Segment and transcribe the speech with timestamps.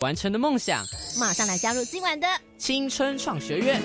[0.00, 0.82] 完成的梦想，
[1.18, 3.78] 马上来加入今晚的青春创学院。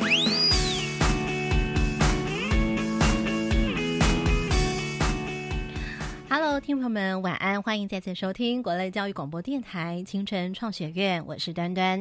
[6.30, 7.62] Hello，听众朋友们，晚安！
[7.62, 11.98] 欢迎再次收听国内教育广播电台青春创学院，我是端端。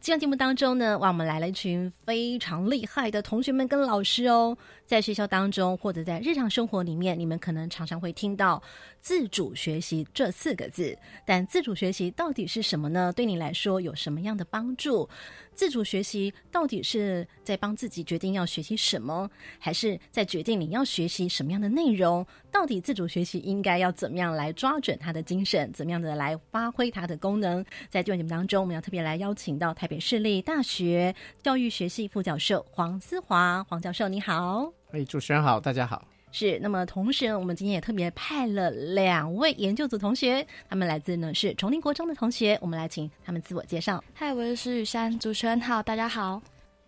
[0.00, 4.56] 今天节目当中呢，哇，我们来了一群非常厉害的同学们跟老师哦。
[4.86, 8.62] 在学校当中，或者在日常生活里面，你们可能常常会听到
[9.00, 10.96] “自主学习”这四个字。
[11.24, 13.12] 但自主学习到底是什么呢？
[13.12, 15.08] 对你来说有什么样的帮助？
[15.54, 19.28] 自主学习到底是在帮自己决定要学习什么，
[19.58, 22.24] 还是在决定你要学习什么样的内容？
[22.52, 27.64] 到底自主学习应该要怎么样来抓准它的精神，怎么样的来发挥它的功能？
[27.88, 34.75] 在这段节目当中，我们要特别来邀请到台北市立大学教育学系副教授黄思华，黄教授你好。
[34.92, 36.06] 哎，主持人好，大家好。
[36.30, 44.02] 是，那么同时呢，我们今天也特别派了两位研究组同学，他们来自呢是崇宁国中的同学，我们来请他们自我介绍。
[44.14, 46.40] 嗨，我是石雨山，主持人好，大家好。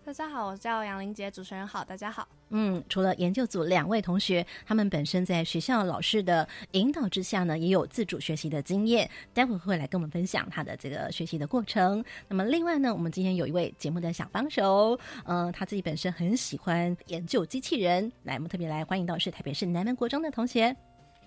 [0.08, 2.26] 大家好，我叫杨玲杰，主持人好，大家好。
[2.48, 12.02] 嗯，除了研究组两位同学，他们本身在学校老师的引导之下呢，也有自主学习的经验，待会会来跟我们分享他的这个学习的过程。
[12.26, 20.74] 那么另外呢，我们今天有一位节目的小帮手，嗯，他自己本身很喜欢研究机器人，来，我们特别来欢迎到是台北市南门国中的同学。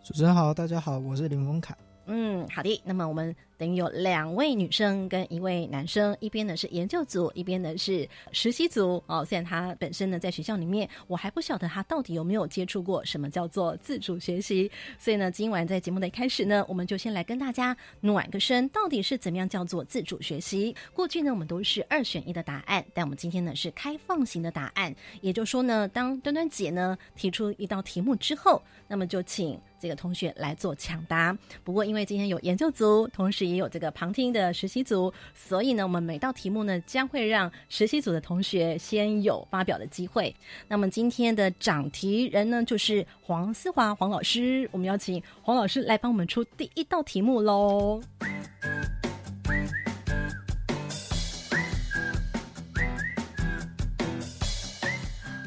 [0.03, 1.77] 主持人好，大家好，我是林峰凯。
[2.07, 2.81] 嗯，好的。
[2.83, 9.03] 那么我们等于有两位女生跟一位男生，一边呢是研究组，一边呢是实习组。
[9.05, 14.71] 哦，虽然他本身呢在学校里面，我还不晓得他到底有没有接触过什么叫做自主学习。
[14.97, 20.75] 所以呢，今晚在节目的一开始呢，我们就先来跟大家暖个身，到底是怎么样叫做自主学习？
[20.91, 24.91] 过去呢，我们都是二选一的答案，但我们今天呢是开放型的答案。
[25.21, 31.37] 也就是说呢，当端端姐呢提出一道题目之后，那么就请这个同学来做抢答。
[31.63, 40.33] 不过因为今天有研究组，同时也有这个旁听的实习组，所以呢，我们每道题目呢，将会让实习组的同学先有发表的机会。
[40.67, 48.01] 那么今天的掌题人呢，就是黄思华黄老师，我们邀请黄老师来帮我们出第一道题目喽。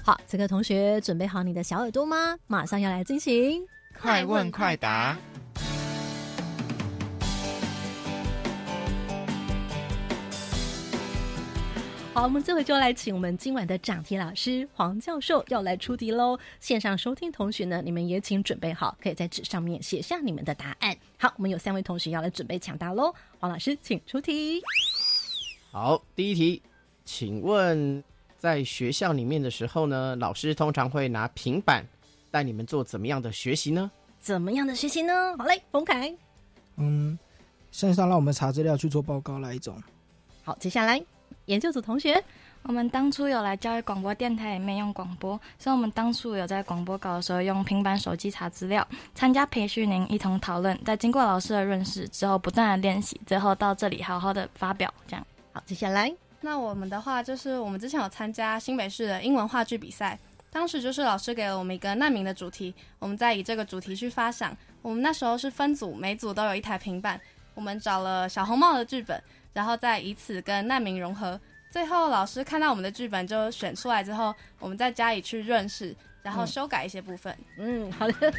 [0.04, 2.36] 好，这个同学准备好你的小耳朵吗？
[2.46, 3.66] 马上要来进行
[3.98, 5.16] 快问快答。
[12.14, 16.38] 好，我们这回就来请我们今晚的讲题老师黄教授要来出题喽。
[16.60, 20.96] 线上收听同学呢，你们也请准备好，可以在纸上面写下你们的答案。
[21.18, 23.12] 好，我们有三位同学要来准备抢答喽。
[23.40, 24.62] 黄老师，请出题。
[25.72, 26.62] 好，第一题，
[27.04, 28.02] 请问
[28.38, 31.84] 在学校里面的时候呢，老师通常会拿平板
[32.30, 33.90] 带你们做怎么样的学习呢？
[34.20, 35.36] 怎么样的学习呢？
[35.36, 36.14] 好嘞，冯凯。
[36.76, 37.18] 嗯，
[37.72, 39.82] 线上让我们查资料去做报告那一种。
[40.44, 41.02] 好，接下来
[41.46, 42.22] 研究组同学，
[42.62, 54.92] 我们当初有来教育广播电台里面用广播，所以我们当初有在广播稿的时候用平板手机查资料，参加培训营一同讨论，在经过老师的认识之后，不断的练习，最后到这里好好的发表。
[55.06, 60.18] 这样，好，接下来那我们的话就是我们之前有参加新北市的英文话剧比赛，
[60.50, 64.56] 当时就是老师给了我们一个难民的主题，我们再以这个主题去发想。
[64.80, 67.20] 我们那时候是分组，每组都有一台平板，
[67.54, 69.22] 我们找了小红帽的剧本，
[69.54, 71.40] 然后再以此跟难民融合。
[71.70, 77.34] 最后老师看到我们的剧本就选出来之后，我们再加以去认识，然后修改一些部分。
[77.56, 78.32] 嗯，好的。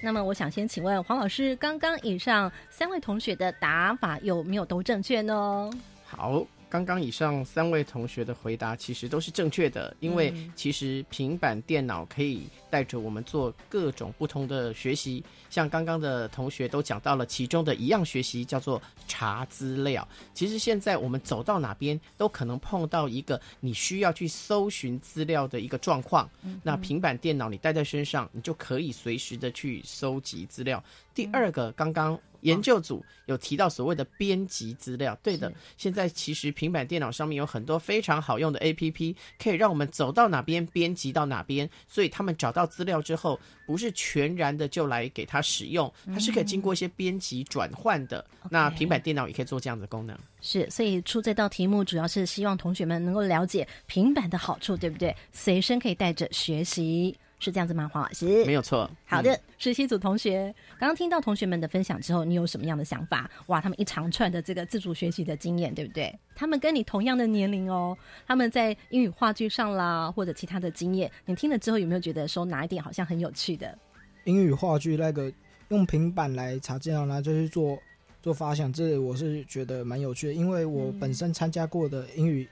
[0.00, 5.68] 那么我想先请问黄老师，刚刚以上三位同学的答法有没有都正确呢？
[6.06, 15.24] 好，刚刚以上三位同学的回答其实都是正确的，因为其实平板电脑可以带着我们做各种不同的学习。
[15.48, 20.06] 像刚刚的同学都讲到了其中的一样学习，叫做查资料。
[20.34, 26.28] 其实现在我们走到哪边都可能碰到一个你需要去搜寻资料的一个状况。
[26.62, 30.82] 那平板电脑你带在身上，你就可以随时的去搜集资料。
[31.14, 35.52] 第二个，刚刚研究组有提到所谓的编辑资料，对的。
[35.76, 41.68] 现在其实平板电脑上面有很多非常好用的 APP，可以让我们走到哪边编辑到哪边。
[41.86, 48.24] 所以他们找到资料之后，不是全然的就来给它使用，它是可以经过一些编辑转换的。
[48.50, 50.18] 那平板电脑也可以做这样的功能。
[50.40, 55.14] 是，所以出这道题目主要是希望同学们能够了解平板的好处，对不对？
[55.32, 57.88] 随身可以带着学习，是这样子吗？
[57.92, 58.90] 黄老师没有错。
[59.04, 63.30] 好的，实习组同学，刚刚听到同学们的分享之后，你有什么样的想法？
[63.46, 66.18] 哇，他们一长串的这个自主学习的经验，对不对？
[66.34, 67.96] 他们跟你同样的年龄哦，
[68.26, 73.76] 他们在英语话剧上啦，或者其他的经验，你听了之后有没有觉得说哪一点好像很有趣的？
[74.24, 75.32] 英语话剧那个
[75.68, 77.78] 用平板来查资料，然后就是做
[78.20, 82.48] 做发想，这我是觉得蛮有趣的，因为我本身参加过的英语，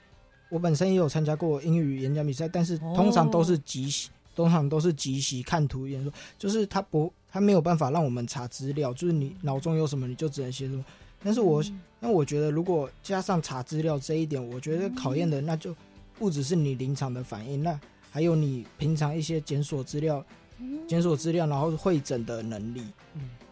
[0.49, 10.85] 我本身也有参加过英语演讲比赛，但是通常都是即席，通常都是即席看图演说，就是他不，他没有办法让我们查资料，就是你脑中有什么你就只能写什么。
[11.25, 11.65] 但是我，
[11.99, 15.75] 那我觉得如果加上查资料这一点，我觉得考验的那就
[16.17, 17.81] 不只是你临场的反应，那
[18.13, 20.25] 还有你平常一些检索资料。
[20.89, 22.81] 检索资料，然后会诊的能力。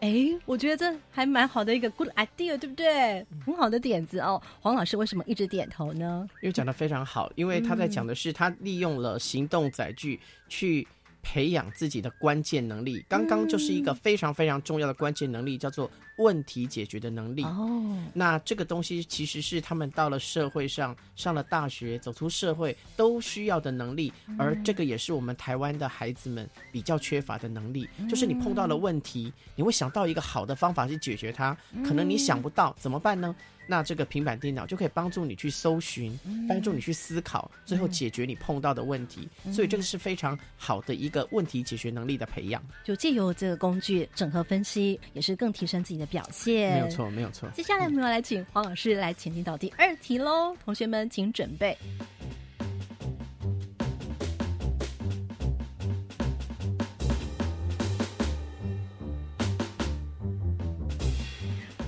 [0.05, 3.25] 哎，我觉得这还蛮好的一个 good idea，对不对？
[3.43, 4.39] 很好的点子哦。
[4.61, 6.29] 黄老师为什么一直点头呢？
[6.43, 10.87] 因为讲的非常好，因为他在讲的是他利用了行动载具去
[11.25, 13.03] 培养自己的关键能力。
[13.09, 15.89] 刚刚就是一个非常非常重要的关键能力，叫做。
[16.17, 33.35] 问题解决的能力哦，那这个东西其实是他们到了社会上，上了大学，走出社会都需要的能力，而这个也是我们台湾的孩子们比较缺乏的能力，就是你碰到了问题，你会想到一个好的方法去解决它，可能你想不到怎么办呢？
[33.67, 36.17] 那这个平板电脑就可以帮助你去搜寻，
[36.47, 39.27] 帮助你去思考，最后解决你碰到的问题。
[39.51, 42.63] 所以这个是非常好的一个问题解决能力的培养。
[42.83, 46.73] 就借由这个工具整合分析，也是更提升自己的表现。
[46.73, 47.49] 没有错，没有错。
[47.55, 51.77] 接下来我们要来请黄老师来前进到第二题喽，同学们请准备。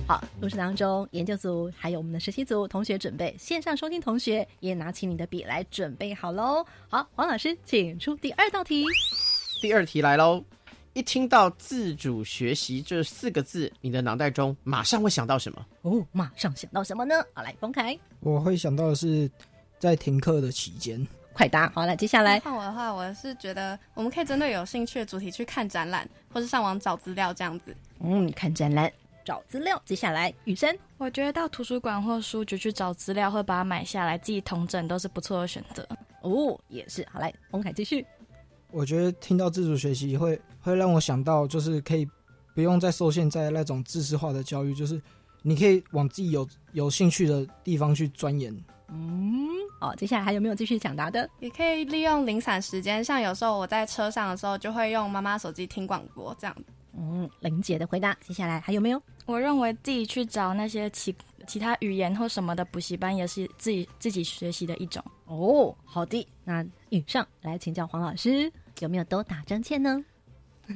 [0.08, 6.64] 好，录制当中，研究组还有我们的实习组同学准备，线上收听同学也拿起你的笔来准备好喽。
[6.88, 8.86] 好，黄老师，请出第二道题。
[9.60, 10.42] 第二题来喽！
[10.94, 15.66] 一听到自主学习这四个字，你的脑袋中马上会想到什么？
[15.82, 17.14] 哦，马上想到什么呢？
[17.34, 17.94] 好，来，公开。
[18.20, 19.30] 我会想到的是
[19.78, 21.06] 在停课的期间。
[21.34, 21.68] 快答。
[21.74, 27.76] 好了，接下来换我的话，我是觉得我们可以针对有兴趣的主题去看展览，或是上网找资料这样子。
[28.00, 28.90] 嗯，看展览。
[29.28, 35.86] 找资料，接下来雨生，我觉得到图书馆或书局去找资料，或把它买下来自己统整，都是不错的选择。
[36.22, 37.06] 哦，也是。
[37.12, 38.06] 好，来，洪凯继续。
[38.70, 42.08] 我觉得听到自主学习会会让我想到，就是可以
[42.54, 44.98] 不用再受限在那种知识化的教育，就是
[45.42, 48.50] 你可以往自己有有兴趣的地方去钻研。
[48.88, 49.46] 嗯，
[49.82, 51.28] 哦，接下来还有没有继续抢答的？
[51.40, 56.56] 也可以利用零散时间，像有时候我在车上的时候，就会用妈妈手机听广播这样
[56.98, 59.00] 嗯，玲姐的回答，接下来还有没有？
[59.24, 61.14] 我认为自己去找那些其
[61.46, 65.02] 其他语言或什么的补习班，也是自己自己学习的一种。
[65.26, 70.04] 哦，好的，那以上来请教黄老师，有没有都打针欠呢？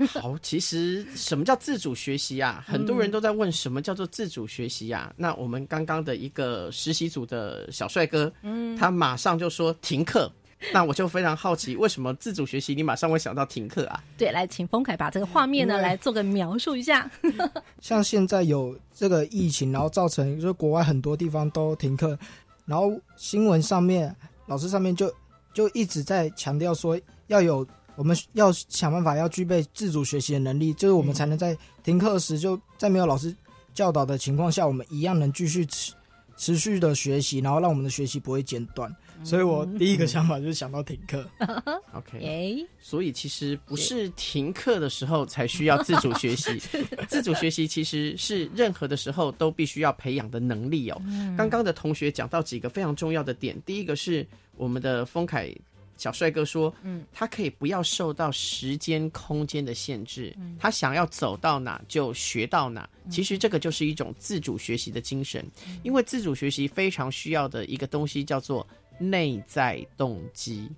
[0.09, 2.65] 好，其实什么叫自主学习啊？
[2.67, 5.13] 很多人都在问什么叫做自主学习啊？
[5.17, 10.33] 那我们刚刚的一个实习组的小帅哥，嗯，他马上就说停课。
[10.73, 14.03] 那我就非常好奇，为什么自主学习你马上会想到停课啊？
[14.17, 17.11] 对，来请丰凯把这个画面呢来做个描述一下。
[17.81, 22.17] 像现在有这个疫情，然后造成就是国外很多地方都停课，
[22.65, 24.15] 然后新闻上面
[24.47, 25.13] 老师上面就
[25.53, 27.67] 就一直在强调说要有
[27.97, 33.35] 我们要想办法要具备自主学习的能力，就是我们才能在停课时就在没有老师
[33.75, 35.93] 教导的情况下，我们一样能继续持
[36.37, 38.95] 持续的学习，然后让我们的学习不会间断。
[39.25, 41.25] 所以我第一个想法就是想到停课。
[41.95, 46.59] OK，所以其实不是停课的时候才需要自主学习，
[47.09, 51.01] 自主学习其实是任何的时候都必须要培养的能力哦。
[51.37, 55.55] 刚刚的同学讲到几个非常重要的点，第一个是我们的丰凯
[55.97, 62.89] 小帅哥说，嗯，他可以不要受到时间空间的限制，他想要走到哪就学到哪。
[63.09, 65.47] 其实这个就是一种自主学习的精神，
[65.85, 68.67] 因为自主学习非常需要的一个东西叫做。
[69.11, 70.71] 内在动机，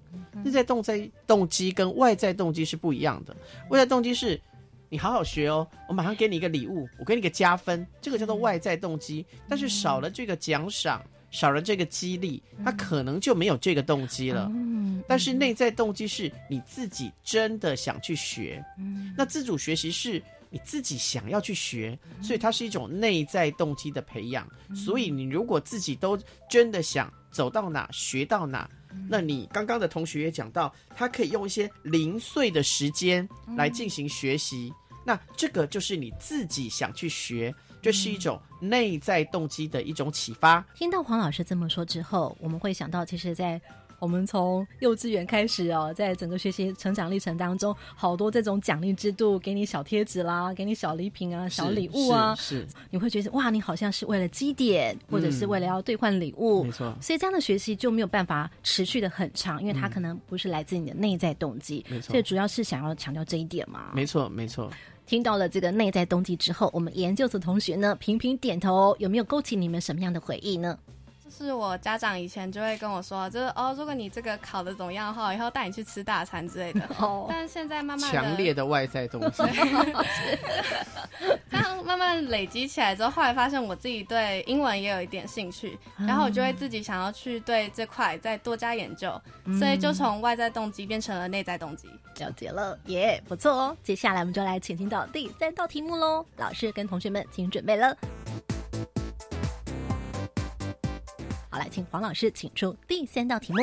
[0.43, 3.37] 内在动在动机跟外在动机是不一样的。
[3.71, 4.41] 外在动机是，
[4.89, 9.25] 你好好学哦，我马上给你一个礼物，我给你个加分，这个叫做外在动机。
[9.49, 14.51] 但是少了这个奖赏，少了这个激励，他可能就没有这个动机了。
[15.07, 18.65] 但是内在动机是你自己真的想去学，
[19.17, 20.23] 那自主学习是。
[20.55, 24.49] 你自己想要去学，所以它是一种内在动机的培养。
[24.73, 26.17] 所以你如果自己都
[26.49, 28.71] 真的想走到哪学到哪，
[29.09, 34.73] 那你刚刚的同学也讲到，他可以用一些零碎的时间来进行学习。
[35.05, 40.65] 那这个就是你自己想去学，这是一种内在动机的一种启发。
[40.77, 43.61] 听到黄老师这么说之后，我们会想到，其实，在
[43.99, 56.95] 我们从幼稚园开始哦，在整个学习成长历程当中，好多这种奖励制度，给你小贴纸啦，给你小礼品啊，小礼物啊，是你会觉得哇，你好像是为了积点，或者是为了要兑换礼物，没错。
[57.01, 62.11] 所以这样的学习就没有办法持续的很长，因为它可能不是来自你的内在动机，没错。
[62.11, 64.71] 所以主要是想要强调这一点嘛，没错，没错。
[65.07, 70.79] 听到了这个内在动机之后，我们研究所同学呢频频点头，有没有勾起你们什么样的回忆呢？
[71.25, 76.83] 就是我家长以前就会跟我说，就是哦，如果你这个考的怎么样的话，以后带你去吃大餐之类的。
[77.01, 79.43] 哦，但是现在慢慢强烈的外在动机，
[81.51, 89.19] 这样慢慢累积起来之后，后来发现我自己对英文也有一点兴趣，然后我就会自己想要去对这块再多加研究，
[89.59, 91.89] 所以就从外在动机变成了内在动机。
[92.19, 93.77] 了解了，耶、不错哦。
[93.83, 97.97] 接下来我们就来前进到第三道题目喽，老师跟同学们请准备了。
[101.55, 103.61] 好，来，请黄老师请出第三道题目。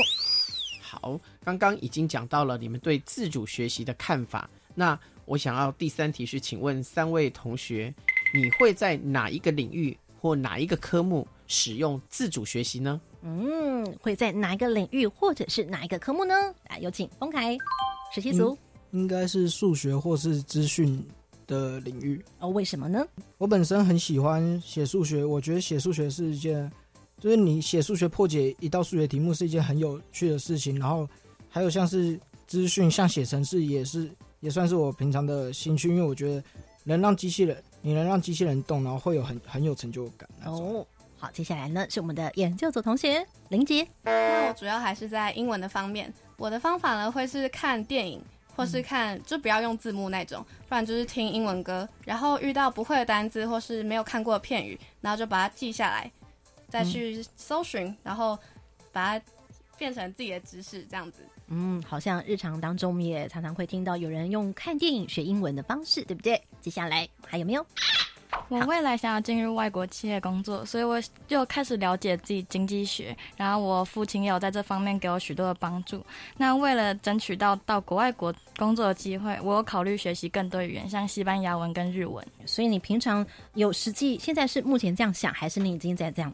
[0.80, 4.50] 好，刚刚已经讲到了你们对自主学习的看法。
[4.74, 7.94] 那我想要第三题是，请问三位同学，
[8.34, 13.02] 你会在哪一个领域或哪一个科目使用自主学习呢？
[13.24, 16.34] 嗯，会在哪一个领域或者是哪一个科目呢？
[16.70, 17.58] 来，有请丰凯
[18.16, 18.58] 十七组。
[18.92, 21.06] 应该是数学或是资讯
[21.46, 22.24] 的领域。
[22.40, 23.06] 哦，为什么呢？
[23.38, 26.72] 我本身很喜欢写数学，我觉得写数学是一件，
[27.22, 30.78] 就是你写数学破解一道数学题目是一件很有趣的事情。
[30.80, 31.08] 然后
[31.48, 34.10] 还有像是资讯，像写程式也是，
[34.40, 36.44] 也算是我平常的兴趣，因为我觉得
[36.84, 40.28] 能让机器人，你能让机器人动，然后会有很很有成就感。
[40.46, 40.84] 哦，
[41.20, 43.88] 好，接下来呢是我们的研究组同学林杰。
[44.02, 48.20] 那我主要还是在英文的方面，我的方法呢会是看电影，
[48.56, 56.12] 或是看就不要用字幕那种，不然就是听英文歌，然后遇到不会的单字或是没有看过的片语，然后就把它记下来，
[56.72, 58.36] 再去搜寻，然后
[58.92, 59.26] 把它
[59.78, 61.22] 变成自己的知识，这样子。
[61.48, 66.42] 嗯，好像日常当中我们也常常会听到有人用看电影学英文的方式，对不对？
[66.62, 67.66] 接下来还有没有？
[68.48, 73.16] 我未来想要进入外国企业工作，所以我就开始了解自己经济学。
[73.36, 76.06] 然后我父亲也有在这方面给我许多的帮助。
[76.38, 82.26] 那为了争取到到国外国工作的机会，我有考虑学习更多语言，像西班牙文跟日文。
[82.46, 83.26] 所以你平常
[83.56, 86.34] 有实际现在是目前这样想，还是你已经在这样？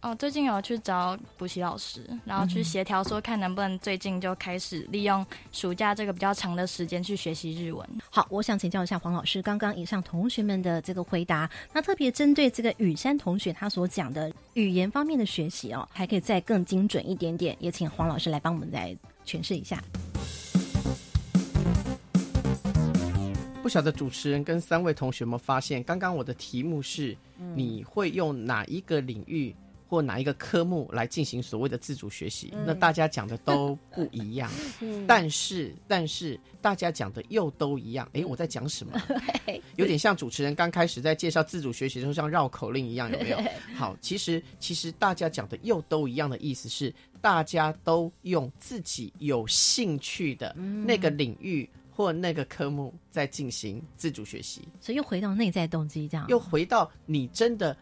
[0.00, 7.84] 哦，最近有去找补习老师，然后去协调说看能不能最近就开始利用暑假这个比较长的时间去学习日文。
[8.08, 19.82] 好，我想请教一下黄老师，刚刚以上同学们的这个回答，那特别针对这个雨山同学他所讲的语言方面的学习哦，还可以再更精准一点点，也请黄老师来帮我们来诠释一下。
[23.60, 29.54] 不晓得主持人跟三位同学们发现，刚刚我的题目是：嗯你会用哪一个领域
[29.88, 32.52] 或哪一个科目来进行所谓的自主学习？
[32.66, 34.50] 那大家讲的都不一样，
[35.08, 38.08] 但是但是大家讲的又都一样。
[38.12, 39.00] 诶，我在讲什么？
[39.76, 43.38] 有点像主持人刚开始在介绍自主学习的时候，像绕口令一样，有没有？
[43.74, 51.68] 好，其实其实大家讲的又都一样的意思是，大家都用自己有兴趣的那个领域。
[51.90, 57.76] 或那个科目在进行自主学习，所以又回到内在动机，这样又回到你真的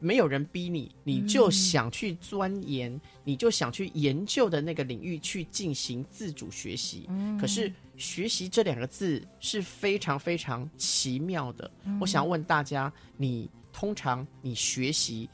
[0.00, 7.08] 没有人逼你，你就想去钻研，你就想去研究的那个领域去进行自主学习。
[7.40, 11.70] 可是“学习”这两个字是非常非常奇妙的。
[12.00, 15.28] 我想问大家，你通常你学习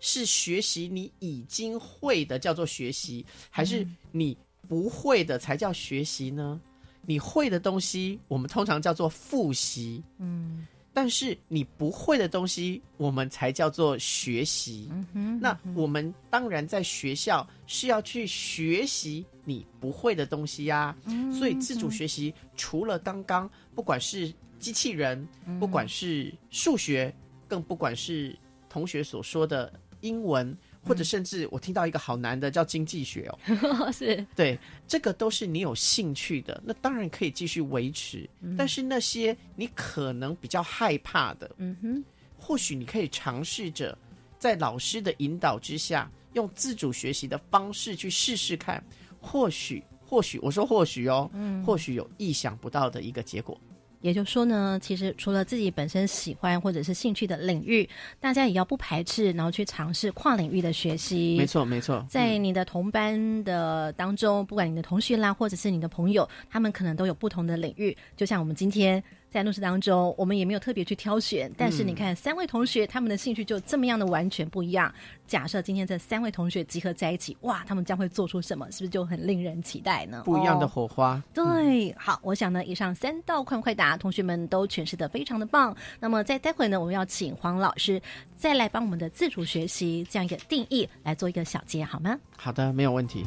[0.00, 4.36] 是学习你已经会的叫做学习，还是你
[4.66, 6.60] 不会的才叫学习呢？
[7.06, 10.66] 你会的东西，我们通常叫做复习，嗯，
[10.98, 14.90] 但是你不会的东西，我们才叫做学习。
[15.14, 20.96] 嗯那我们当然在学校是要去学习你不会的东西呀、
[21.38, 25.24] 所以自主学习除了刚刚不管是机器人，
[25.60, 27.14] 不管是数学，
[27.46, 28.36] 更不管是
[28.68, 30.52] 同学所说的英文。
[30.88, 38.28] 或者甚至我听到一个好难的叫经济学哦， 是对，这个都是你有兴趣的，那当然可以继续维持。
[38.56, 42.04] 但是那些你可能比较害怕的，嗯哼，
[42.36, 43.96] 或许你可以尝试着
[44.38, 48.82] 在老师的引导之下，用自主学习的方式去试试看，
[49.20, 53.60] 或许，或许我说或许哦，嗯或许有意想不到的一个结果。
[54.00, 57.88] 也就是说呢，其实除了自己本身喜欢或者是兴趣的领域，
[58.20, 61.36] 大家也要不排斥，然后去尝试跨领域的学习。
[61.36, 67.96] 没错，没错，在你的同班的当中，不管你的同学啦，或者是你的朋友，他们可能都有不同的领域。
[68.16, 74.92] 就像我们今天在录制当中，我们也没有特别去挑选，但是你看三位同学他们的兴趣就这么样的完全不一样。
[75.26, 78.64] 假设今天这三位同学集合在一起，哇，他们将会做出什么？
[78.70, 80.22] 是不是就很令人期待呢？
[80.24, 81.22] 不一样的哦火花。
[81.34, 85.76] 对，好，我想呢，以上三道快问快答，同学们都诠释的非常的棒。
[86.00, 88.00] 那么在待会呢，我们要请黄老师
[88.34, 92.18] 再来帮我们的自主学习这样一个定义来做一个小结，好吗？
[92.36, 93.26] 好的，没有问题。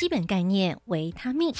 [0.00, 1.52] 基本概念维他命。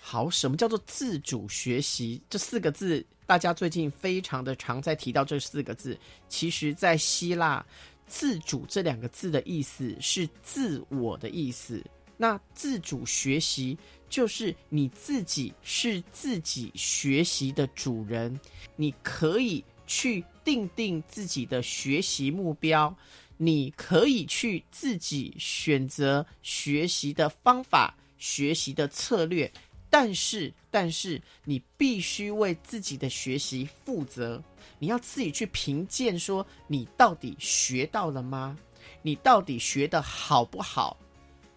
[0.00, 2.20] 好什么叫做自主学习？
[2.28, 5.96] 这四个字大家最近非常的常在提到这四个字
[6.28, 7.64] 其实在希腊
[8.08, 11.80] 自主这两个字的意思是自我的意思。
[12.16, 18.36] 那自主学习就是你自己是自己学习的主人
[18.74, 22.92] 你可以去定定自己的学习目标。
[23.36, 29.50] 你可以去自己选择学习的方法、学习的策略。
[29.90, 34.42] 但是，但是你必须为自己的学习负责，
[34.80, 38.58] 你要自己去评鉴，说你到底学到了吗？
[39.02, 40.96] 你到底学的好不好？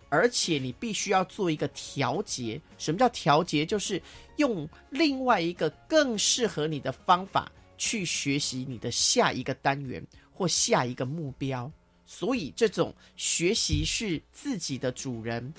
[0.10, 2.62] 而且你必须要做一个调节。
[2.78, 3.66] 什么叫调节？
[3.66, 4.00] 就是
[4.36, 10.06] 用另外一个更适合你的方法去学习你的下一个单元
[10.38, 11.72] 或下一个目标。
[12.06, 15.52] 所以，这种学习是自己的主人。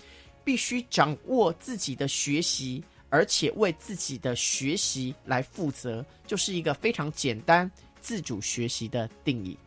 [0.44, 7.70] 必须掌握自己的学习，而且为自己的学习来负责，就是一个非常简单
[8.00, 9.58] 自主学习的定义。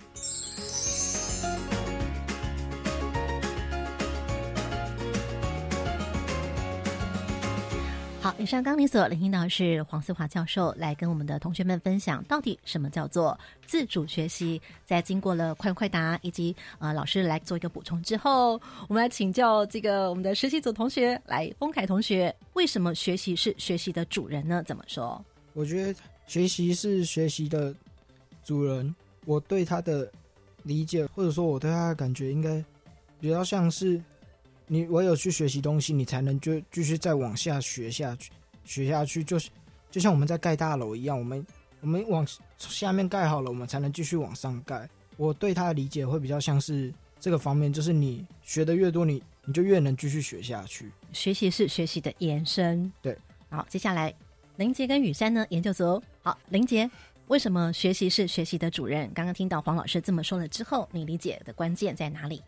[8.38, 14.60] 以上刚你所聆听到是黄思华教授来跟我们的同学们分享，到底什么叫做自主学习。
[14.84, 18.54] 在经过了快问快答以及呃老师来做一个补充之后，
[18.88, 24.64] 我们来请教这个我们的实习组同学，来丰凯同学，为什么学习是学习的主人呢？
[24.66, 25.24] 怎么说？
[25.54, 27.74] 我觉得学习是学习的
[28.44, 28.94] 主人。
[29.26, 30.12] 我对他的
[30.64, 32.64] 理解，或者说我对他的感觉，应该
[33.20, 34.02] 比较像是。
[34.74, 38.32] 你唯有去学习东西，你才能就继续再往下学下去，
[38.63, 39.50] 学下去就是
[39.92, 41.46] 就像我们在盖大楼一样，我们
[41.82, 42.25] 我们往
[42.58, 44.90] 下面盖好了，我们才能继续往上盖。
[45.18, 50.90] 我对他的理解会比较像是这个方面，就是你学的越多，你你就越能继续学下去。
[51.12, 52.90] 学习是学习的延伸。
[53.01, 53.18] 对，
[53.50, 54.13] 好，接下来
[54.56, 56.01] 林杰跟雨山呢，研究组。
[56.24, 56.90] 好，林杰，
[57.28, 59.12] 为什么学习是学习的主任？
[59.13, 62.41] 刚刚听到黄老师这么说了之后，你理解的关键在哪里？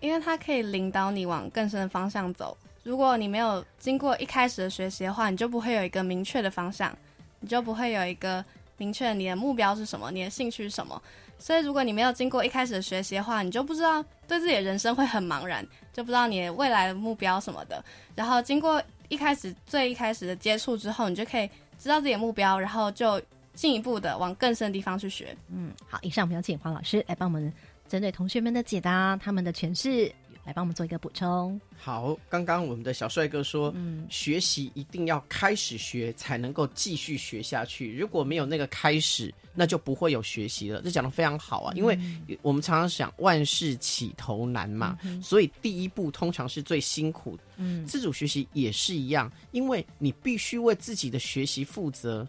[0.00, 2.56] 因为它可以领导你往更深的方向走。
[2.82, 6.96] 如果你没有经过一开始的学习的话，你就不会有一个明确的方向，
[7.40, 8.42] 你就不会有一个
[8.78, 11.00] 明确你的目标是什么，你的兴趣是什么。
[11.38, 17.82] 所以，如果你没有经过一开始的学习的话，你就不知道对自己的人生会很茫然，就不知道你的未来的目标什么的。
[18.14, 23.20] 然后，经过一开始最一开始的接触之后，你就可以知道自己的目标，然后就
[23.54, 25.36] 进一步的往更深的地方去学。
[25.48, 27.52] 嗯，好，以上我们有请黄老师来帮我们。
[27.90, 30.06] 针对同学们的解答，他们的诠释，
[30.44, 31.60] 来帮我们做一个补充。
[31.76, 37.92] 好，刚刚我们的小帅哥说，嗯，学习一定要开始学，才能够继续学下去。
[37.98, 40.80] 如果没有那个开始，那就不会有学习了。
[40.82, 41.98] 这讲的非常好啊，因为
[42.42, 47.36] 我们常常想万事起头难嘛，所以第一步通常是最辛苦。
[47.56, 52.24] 嗯，自主学习也是一样，因为你必须为自己的学习负责。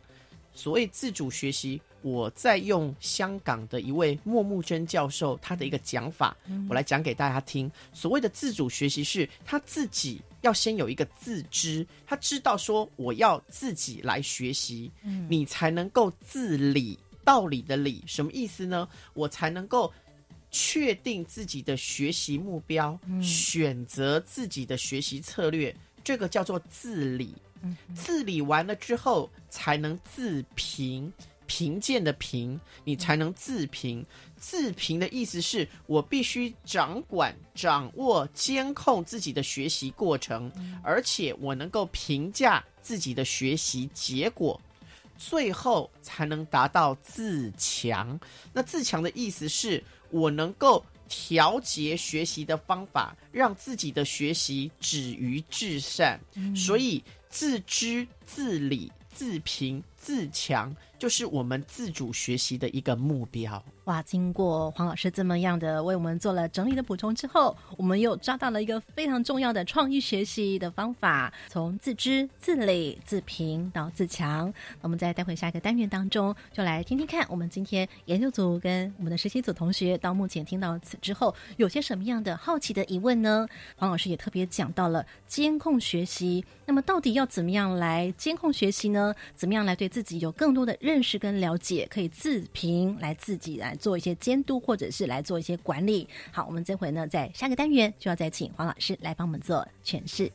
[0.55, 1.79] 所谓自主学习。
[2.01, 6.35] 我在用香港的一位莫木真教授他的一个讲法，
[6.69, 7.71] 我来讲给大家听。
[7.93, 14.91] 所谓的自主学习是他自己要先有一个自知，他知道说我要自己来学习，
[15.29, 16.97] 你才能够自理。
[17.23, 18.89] 道理的理什么意思呢？
[19.13, 19.93] 我才能够
[20.49, 27.35] 确定自己的学习目标，选择自己的学习策略，这个叫做自理。
[27.93, 31.13] 自理完了之后，才能自评。
[31.51, 34.05] 评鉴的贫，你才能自评。
[34.37, 40.49] 自评的意思是我必须掌管、掌握、监控自己的学习过程，
[40.81, 44.59] 而且我能够评价自己的学习结果，
[45.17, 48.17] 最后才能达到自强。
[48.53, 56.17] 那自强的意思是我能够调节学习的方法，让自己的学习止于至善。
[56.55, 60.73] 所以自知、自理、自评、自强。
[61.01, 63.65] 就是我们自主学习的一个目标。
[63.85, 64.01] 哇！
[64.03, 74.53] 经过黄老师这么样的为我们做了整理的补充之后，我们又抓到了一个非常重要的创意学习的方法，从自知、自理、自评到自强。
[74.81, 83.47] 我们在待会下一个单元当中，就来听听看，我们今天研究组跟我们的实习组同学到目前听到此之后，有些什么样的好奇的疑问呢？
[83.77, 89.13] 黄老师也特别讲到了监控学习，那么到底要怎么样来监控学习呢？
[89.35, 90.77] 怎么样来对自己有更多的？
[90.79, 96.07] 认识跟了解，可以自评来自己来做一些监督，或者是来做一些管理。
[96.31, 100.31] 好，我们这回呢，在下个单元就要再请黄老师来帮我们做诠释。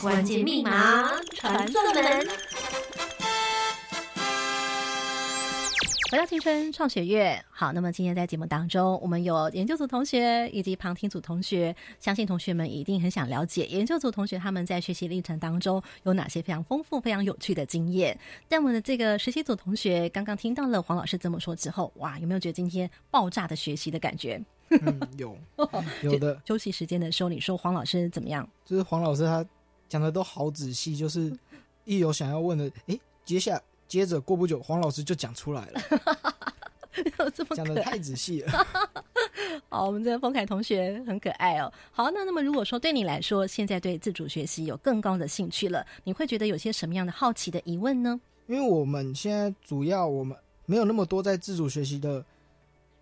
[0.00, 2.26] 关键密码传送门。
[6.12, 18.14] 回到青春创学院，好，那么今天在节目当中，我们有研究组同学以及旁听组同学，相信同学们一定很想了解研究组同学他们在学习历程当中有哪些非常丰富、非常有趣的经验。
[18.46, 24.38] 但我们的这个实习组同学刚刚听到了黄老师这么说之后，哇，有没有觉得今天爆炸的学习的感觉？
[24.68, 25.34] 嗯，有
[26.04, 26.38] 有的。
[26.44, 28.46] 休息时间的时候，你说黄老师怎么样？
[28.66, 29.42] 就是黄老师他
[29.88, 31.34] 讲的都好仔细，就是
[31.86, 33.58] 一有想要问的，哎，接下。
[33.92, 35.80] 接着过不久，黄老师就讲出来了，
[37.54, 38.66] 讲的太仔细了。
[39.68, 41.70] 好，我们这个丰凯同学很可爱哦。
[41.90, 48.18] 好，那那么如果说对你来说，现在对自主学习有更高的兴趣了，你会觉得有些什么样的好奇的疑问呢？
[48.46, 52.24] 因为我们现在主要我们没有那么多在自主学习的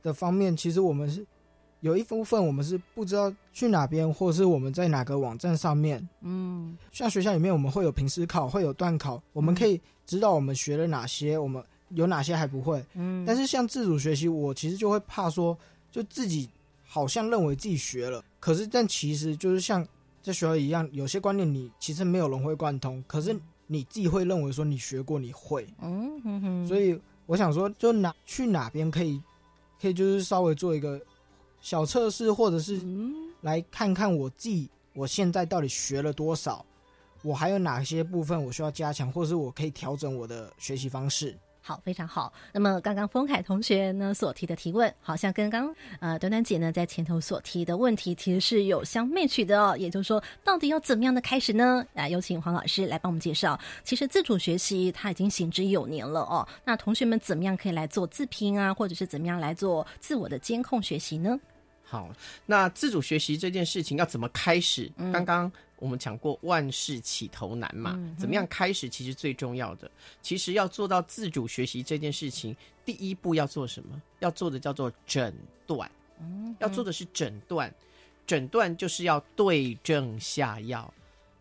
[0.03, 1.24] 的方面，其实我们是。
[1.81, 6.07] 有一部分我们是不知道去哪边，或者是我们在哪个网站上面。
[6.21, 12.85] 嗯，像学校里面我们会有平时考，会有段考，我们可以知道我们学了哪些，我们有哪些还不会。
[12.95, 15.57] 嗯，但是像自主学习，我其实就会怕说，
[15.90, 16.49] 就自己
[16.87, 19.83] 好像认为自己学了，可是但其实就是像
[20.23, 23.35] 在学校一样，有些观念你其实没有融会贯通，可是
[23.66, 25.66] 你自己会认为说你学过，你会。
[25.81, 26.66] 嗯哼哼。
[26.69, 29.19] 所以我想说，就哪去哪边可以，
[29.81, 31.01] 可以就是稍微做一个。
[31.61, 32.81] 小测试，或者是
[33.42, 36.64] 来看看我自己，我现在到底学了多少，
[37.23, 41.37] 我还有哪些部分我需要加强，或者是我可以调整我的学习方式。
[41.62, 42.33] 好，非常好。
[42.55, 49.77] 那么刚刚丰凯同学呢所提的提问，好像跟刚呃端端姐呢在前头所提的问题，其实是有相 match 的哦。
[49.77, 51.87] 也就是说，到底要怎么样的开始呢？
[51.94, 53.61] 啊，有请黄老师来帮我们介绍。
[53.85, 56.49] 其实自主学习它已经行之有年了哦。
[56.64, 61.38] 那同学们怎么样可以来做自评啊，或者是怎么样来做自我的监控学习呢？
[61.90, 62.09] 好，
[62.46, 64.88] 那自主学习这件事情要怎么开始？
[65.12, 68.88] 刚刚我们讲过，万事起头难嘛，怎么样开始？
[68.88, 69.90] 其实最重要的，
[70.22, 74.00] 其实要做到自主学习这件事情，第一步要做什么？
[74.20, 75.35] 要做的叫做诊
[75.66, 75.90] 断，
[76.61, 77.74] 要做的是诊断，
[78.24, 80.94] 诊断就是要对症下药，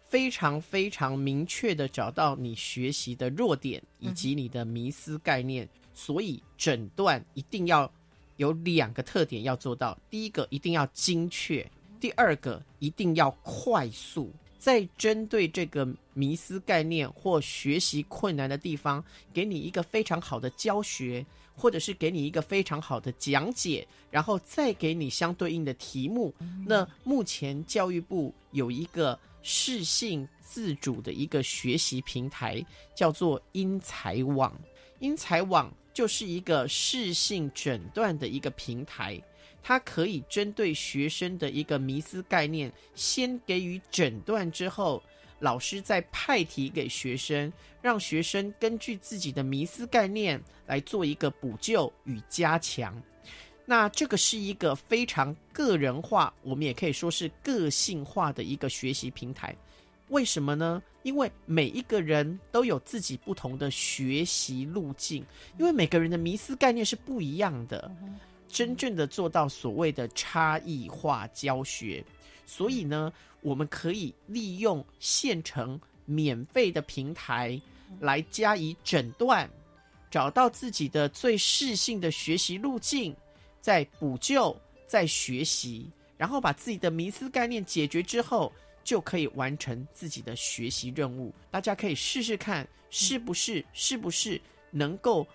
[0.07, 7.91] 非常非常明确的找到你学习的弱点以及你的迷思概念，所以诊断一定要。
[8.39, 14.31] 有两个特点要做到：第一个一定要精确，第二个一定要快速。
[14.57, 26.33] 在针对这个迷思概念或学习困难的地方，给你一个非常好的教学，或者是给你一个非常好的讲解，然后再给你相对应的题目。
[26.65, 34.57] 那目前教育部有一个适性自主的一个学习平台，叫做英才网。
[34.99, 35.69] 英才网。
[35.99, 39.21] 就是一个适性诊断的一个平台，
[39.61, 45.03] 它可以针对学生的一个迷思概念，先给予诊断之后，
[45.39, 52.95] 老师再派题给学生，让学生根据自己的迷思概念来做一个补救与加强。
[53.65, 59.53] 那这个是一个非常个人化，我们也可以说是个性化的一个学习平台。
[60.07, 60.81] 为什么呢？
[61.03, 65.25] 因为每一个人都有自己不同的学习路径，
[65.57, 67.89] 因为每个人的迷思概念是不一样的。
[68.49, 72.03] 真正的做到所谓的差异化教学，
[72.45, 77.61] 所以呢，我们可以利用现成免费的平台
[77.99, 79.49] 来加以诊断，
[80.09, 83.15] 找到自己的最适性的学习路径，
[83.61, 88.51] 再补救、再学习，然后把自己的迷思概念解决之后。
[88.89, 91.31] 就可以完成自己的学习任务。
[91.51, 95.27] 大家可以试试看，是不是是不是能够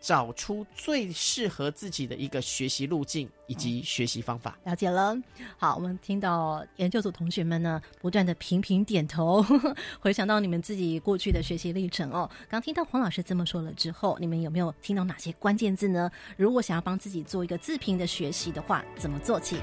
[0.00, 4.56] 找出最适合自己的一个学习路径以及学习方法。
[4.62, 5.20] 了解了。
[5.58, 9.44] 好，我们听到研究组同学们呢，不断的频频点头，
[9.98, 12.30] 回想到你们自己过去的学习历程哦。
[12.48, 16.08] 刚听到黄老师这么说了之后，你们有没有听到哪些关键字呢？
[16.36, 19.56] 如果想要帮自己做一个自评的学习的话，怎么做起？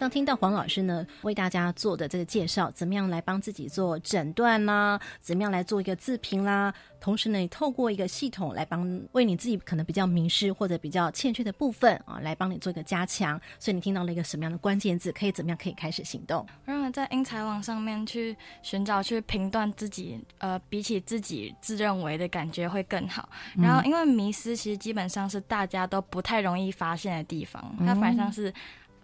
[0.00, 4.98] 刚听到黄老师呢为大家做的这个介绍，怎么样来帮自己做诊断啦？
[5.20, 6.72] 怎么样来做一个自评啦？
[6.98, 13.38] 同时呢，你透过一个系统来帮为你自己可能比较迷失或者比较欠缺的部分啊，来帮你做一个加强。
[13.58, 15.12] 所以你听到了一个什么样的关键字？
[15.12, 16.46] 可以怎么样可以开始行动？
[16.64, 23.28] 我认为在英才网上面去寻找、去评断自己，呃，比起自己自认为的感觉会更好。
[23.58, 28.50] 然后，因为迷失其实基本上是大家都不太容易发现的地方，它反而像是。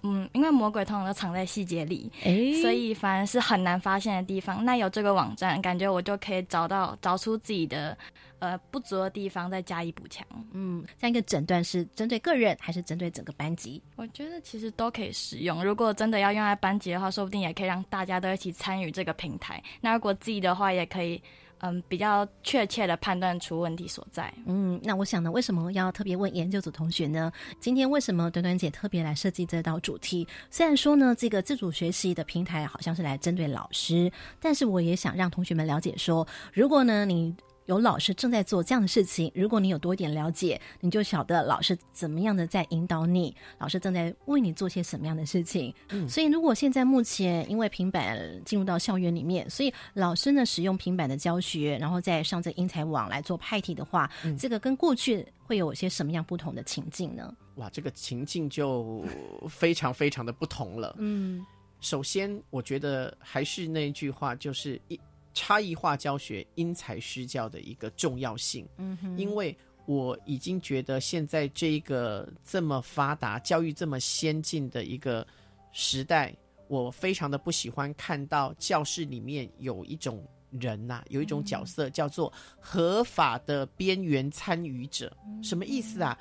[0.02, 4.64] 嗯，因为魔鬼通常都藏在细节里，哎，所以反而是很难发现的地方。
[4.64, 7.96] 那有这个网站，感觉我就可以找到找出自己的
[8.38, 10.26] 呃不足的地方，再加以补强。
[10.52, 13.82] 嗯，这样一个诊断是针对个人还是针对整个班级？
[13.96, 15.64] 我觉得其实都可以使用。
[15.64, 19.62] 如果真的要用在班级的话，说不定也可以让大家都一起参与这个平台。
[19.80, 21.20] 那如果自己的话，也可以。
[21.60, 24.32] 嗯，比较确切的判断出问题所在。
[24.46, 27.32] 嗯，那我想呢，为什么要特别问研究组同学呢？
[27.58, 30.26] 今天为什么短短姐特别来设计这道主题？
[30.50, 37.34] 虽然说呢，这个自主学习的平台好像是来针对老师，但是我也想让同学们了解说，如果呢你。
[37.66, 45.74] 有老师正在做这样的事情，如果你有多一点了解，你就晓得老师怎么样的在引导你，老师正在为你做些什么样的事情。
[45.90, 57.34] 嗯，所以如果现在目前因为平板进入到校园里面，所以老师呢使用平板的教学，然后再上这英才网来做派题的话，这个跟过去会有些什么样不同的情境呢？
[57.56, 59.04] 哇，这个情境就
[59.48, 60.94] 非常非常的不同了。
[60.98, 61.44] 嗯，
[61.80, 65.00] 首先我觉得还是那一句话，就是一。
[65.36, 75.24] 差异化教学因材施教的一个重要性，嗯哼，因为我已经觉得现在这一个这么发达、教育这么先进的一个
[75.72, 76.34] 时代，
[76.68, 86.18] 我非常的不喜欢看到教室里面有一种人呐，有一种角色叫做合法的边缘参与者，什么意思啊？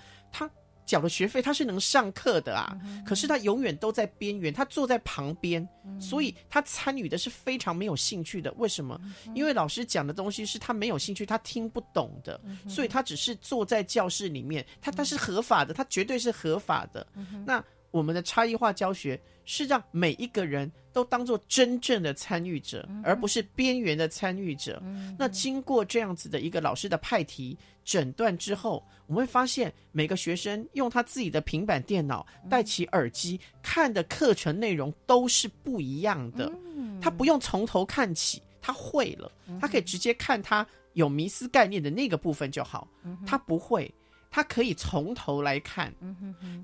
[0.86, 0.96] 他。
[0.96, 5.68] 缴了学费，他是能上课的啊，可是他永远都在边缘，他坐在旁边，
[6.00, 8.54] 所以他参与的是非常没有兴趣的。
[8.54, 9.02] 为什么？
[9.34, 17.06] 因为老师讲的东西是他没有兴趣，他听不懂的，所以他只是坐在教室里面，他他是合法的，他绝对是合法的。
[17.46, 24.82] 那我们的差异化教学是让每一个人都当做真正的参与者，而不是边缘的参与者。
[25.18, 27.58] 那经过这样子的一个老师的派题。
[27.86, 36.52] 诊断之后，我们会发现每个学生用他自己的平板电脑戴起耳机看的课程内容都是不一样的。
[37.00, 39.32] 他不用从头看起，他会了，
[39.62, 42.88] 他可以直接看他有迷思概念的那个部分就好。
[43.24, 43.94] 他不会，
[44.32, 45.94] 他可以从头来看，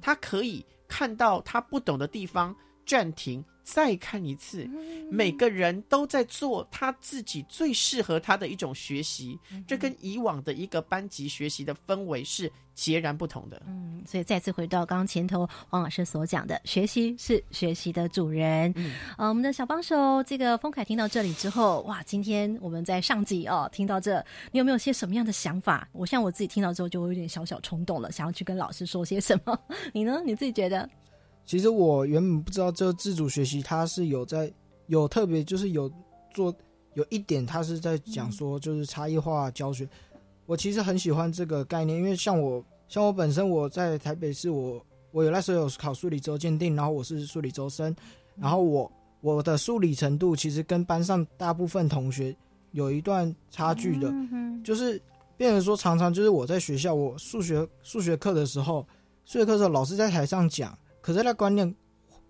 [0.02, 2.56] 他可以看到他不懂的地方
[2.91, 3.41] 暂停。
[3.63, 4.67] 再看一次，
[5.10, 13.62] 每个人都在做他自己最适合他的一种学习，这跟以往的一个班级学习的氛围是截然不同的。
[13.67, 18.73] 嗯，所以再次回到刚刚前头王老师所讲的，学习是学习的主人。
[18.75, 25.88] 嗯，呃，我们的小帮手这个丰凯听到这里之后，哇，今天我们在上集哦听到这，你有没有些什么样的想法？
[25.93, 29.58] 我像我自己听到之后就有点小小冲动了，想要去跟老师说些什么。
[29.93, 30.21] 你呢？
[30.25, 30.89] 你自己觉得？
[31.45, 34.51] 其实我原本不知道，这自主学习它是有在
[34.88, 35.91] 有特别，就是有
[36.34, 36.54] 做
[36.93, 39.88] 有一点，它是在讲说就是差异化教学。
[40.45, 47.93] 我其实很喜欢这个概念，因为像我像我本身我在台北市，我我有那时候有考数理周鉴定，然后我是数理周生，
[48.36, 52.36] 然后我我的数理程度其实跟班上大部分同学
[52.71, 54.13] 有一段差距的，
[54.63, 55.01] 就是
[55.38, 58.86] 变成说常常就是我在学校我数学数学课的时候，
[59.25, 60.77] 数学课的时候老师在台上讲。
[61.01, 61.75] 可是那观念，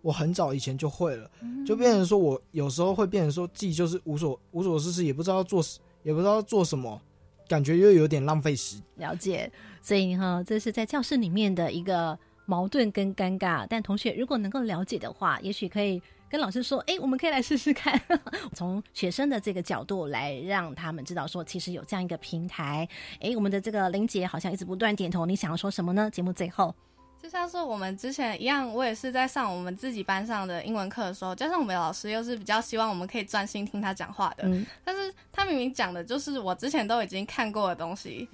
[0.01, 1.29] 我很早以前就会了，
[1.65, 5.63] 就变成说我有时候会变成说自己就是无所无所事事，也不知道做，
[6.03, 6.99] 也不知道做什么，
[7.47, 8.81] 感觉又有点浪费时。
[8.95, 13.67] 了解，所以哈，这是在教室里面的一个矛盾跟尴尬。
[13.69, 18.01] 但同学如果能够了解的话，也许可以跟老师说：“哎，我们可以来试试看。
[18.55, 22.87] ”从学生的这个角度来让他们知道说，其实有这样一个平台。
[23.19, 26.09] 哎，我们的这个林姐好像一直不断点头，你想要说什么呢？
[26.09, 26.73] 节目最后。
[27.21, 34.49] 就像是我们之前一样，我也是在上我们自己班上的英文课的时候，加上我们老师又是比较希望我们可以专心听他讲话的，
[34.83, 38.27] 但是他明明讲的就是我之前都已经看过的东西，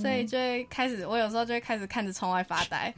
[0.00, 2.92] 所以就会开始，我有时候就会开始看着窗外发呆。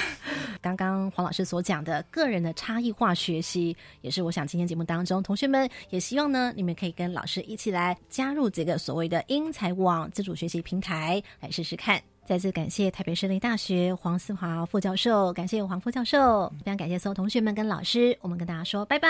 [0.62, 12.02] 刚刚黄老师所讲的个人的差异化学习，也是我想今天节目当中，同学们也希望呢，你们可以跟老师一起来加入这个所谓的英才网自主学习平台，来试试看。
[12.28, 19.08] 再次感谢台北市立大学黄思华副教授，感谢黄副教授，非常感谢所有同学们跟老师，我们跟大家说拜拜，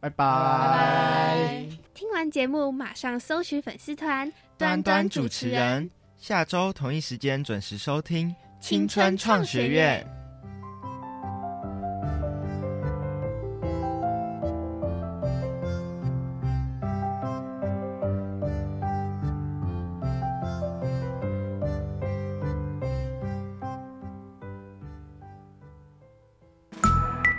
[0.00, 1.64] 拜拜。
[1.94, 10.04] 听完节目马上搜寻粉丝团端端主持人，下周同一时间准时收听青春创学院。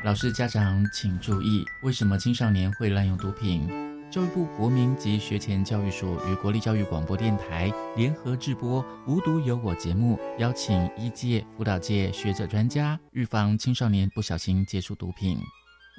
[0.04, 3.70] 老师、家长请注意，为什么青少年会滥用毒品？
[4.10, 15.38] 教育部国民及学前教育署与国立教育广播电台联合制播《无毒有我》节目，邀请一届辅导界学者专家，预防青少年不小心接触毒品。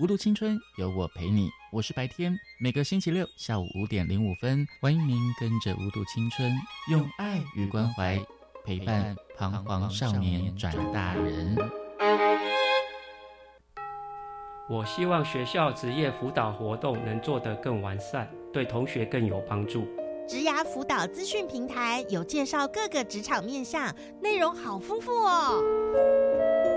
[0.00, 6.52] 无毒青春有我陪你，我是白天，每个星期六下午五点零五分，欢迎您跟着无毒青春，
[6.90, 8.20] 用爱与关怀
[8.64, 11.56] 陪伴彷徨少年转大人。
[14.68, 19.84] 我希望学校职业辅导活动能做得更完善，对同学更有帮助。
[20.28, 25.60] 职涯辅导资讯平台有介绍各个职场面向，内容好丰富哦。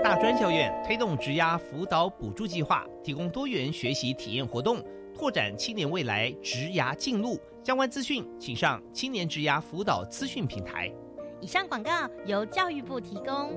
[0.02, 4.82] 大专校院推动职涯辅导补助计划，提供多元学习体验活动，
[5.14, 7.38] 拓展青年未来职涯进路。
[7.62, 10.92] 相关资讯请上青年职涯辅导资讯平台。
[11.40, 11.90] 以上广告
[12.24, 13.56] 由教育部提供。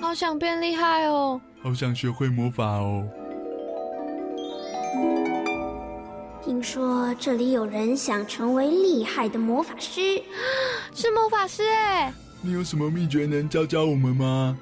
[0.00, 1.40] 好想变厉害哦！
[1.62, 3.06] 好想学会魔法哦！
[6.42, 10.20] 听说这里有人想成为厉害的魔法师，
[10.92, 12.12] 是魔法师哎！
[12.42, 14.58] 你有什么秘诀能教教我们吗？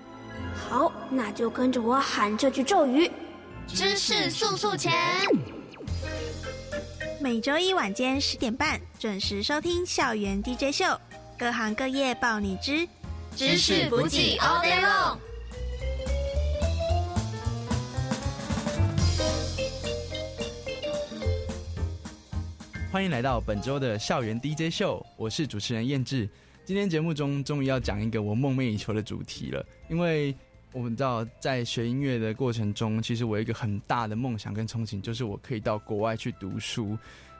[0.68, 3.10] 好，那就跟着我喊这句咒语：
[3.66, 4.92] 知识速速前。
[7.20, 10.84] 每周一晚间十点半准时收听校园 DJ 秀，
[11.36, 12.88] 各行各业报你知，
[13.34, 15.18] 知识补给 all day long。
[22.92, 26.28] 欢迎来到本周的校园 DJ 秀，我是主持人燕志。
[26.64, 30.32] 今天节目中终于要讲一个我梦寐以求的主题了，因为
[30.72, 36.96] 我们知道在学音乐的过程中，其实我有一个很大的梦想跟憧憬，就是我可以到国外去读书。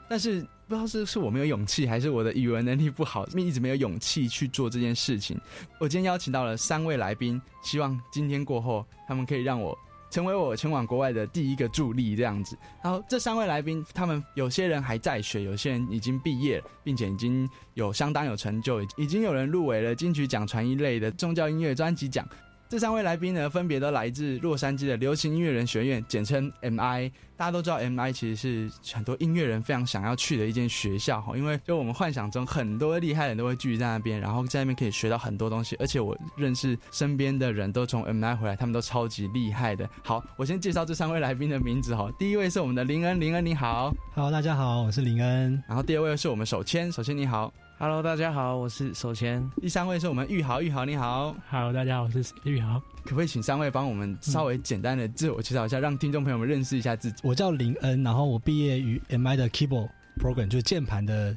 [0.09, 5.39] 但是不知道是是我没有勇气，还是我的语文能力不好，一直没有勇气去做这件事情。
[5.79, 9.77] 我今天邀请到了三位来宾，希望今天过后，他们可以让我。
[10.11, 12.57] 成为我前往国外的第一个助力，这样子。
[12.83, 22.27] 然后这三位来宾，他们有些人还在学，有些人已经毕业，并且已经有相当有成就，已经有人入围了金曲奖传一类的宗教音乐专辑奖。
[22.69, 27.11] 这三位来宾呢，分别都来自洛杉矶的流行音乐人学院，简称 MI。
[27.35, 35.77] 大家都知道，MI 其实是很多音乐人非常想要去的一间学校哈，因为就我们幻想中很多厉害人都会聚集在那边，然后在那边可以学到很多东西。
[35.77, 39.89] 而且我认识身边的人都从 MI 回来，他们都超级厉害的。
[40.05, 42.13] 好，我先介绍这三位来宾的名字哈。
[42.19, 45.63] 第一位是我们的林恩，林恩你好，Hello，大家好，我是林恩。
[45.67, 47.51] 然后第二位是我们手牵，手牵你好。
[47.81, 49.49] Hello，大家好，我是首先。
[49.61, 51.33] 第三位是我们玉豪，玉豪你好。
[51.49, 52.83] Hello，大家好，我是玉豪。
[53.05, 57.21] 可不可以请三位帮我们稍微简单的自我介绍一下，让听众朋友们认识一下自己？
[57.23, 59.89] 我叫林恩，然后我毕业于 MI 的 Keyboard
[60.21, 61.37] Program，就是键盘的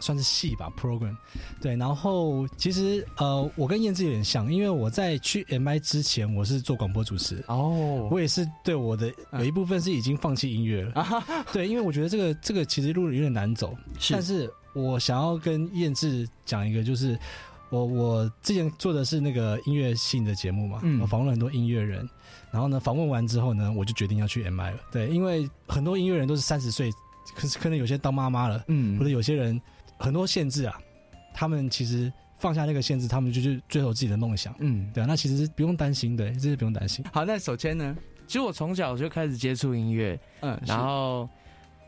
[0.00, 1.16] 算是系吧 Program。
[1.60, 7.44] 对，然后其实呃，我跟燕子有点像，因为我在去 MI 之前，我是做广播主持。
[7.46, 11.22] 哦，我也是对我的有一部分是已经放弃音乐了。
[11.52, 13.72] 对，因为我觉得这个这个其实路有点难走，
[14.10, 14.52] 但是。
[14.76, 17.18] 我想要跟燕志讲一个，就是
[17.70, 22.06] 我我之前做的是那个音乐性的节目嘛，我访问了很多音乐人，
[22.50, 24.78] 然后呢，访问完之后呢，我就决定要去 MI 了。
[24.92, 26.92] 对，因为很多音乐人都是三十岁，
[27.34, 29.58] 可是可能有些当妈妈了，嗯，或者有些人
[29.96, 30.78] 很多限制啊，
[31.32, 37.02] 他们其实放下那个限制，他们就去追求自己的梦想，嗯，对啊，那其实不用担心，对，这是不用担心。
[37.12, 41.26] 好，那首先呢，其实我从小就开始接触音乐，嗯，然后。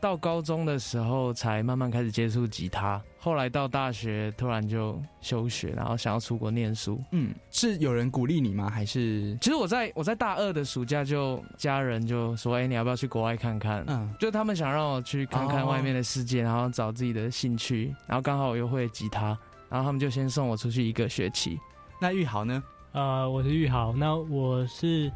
[0.01, 7.01] 到高中的时候才慢慢开始接触吉他，后来到大学突然就休学，然后想要出国念书。
[7.11, 8.69] 嗯，是有人鼓励你吗？
[8.69, 17.93] 还是其实我在我在大二的暑假就家人就说：“哎，你要不要去国外看看？”嗯，就他们想让我去看看外面的世界，然后找自己的兴趣。
[18.07, 19.37] 然后刚好我又会吉他，
[19.69, 21.59] 然后他们就先送我出去一个学期。
[22.01, 22.63] 那玉豪呢？
[22.93, 23.93] 呃，我是玉豪。
[23.93, 25.11] 那我是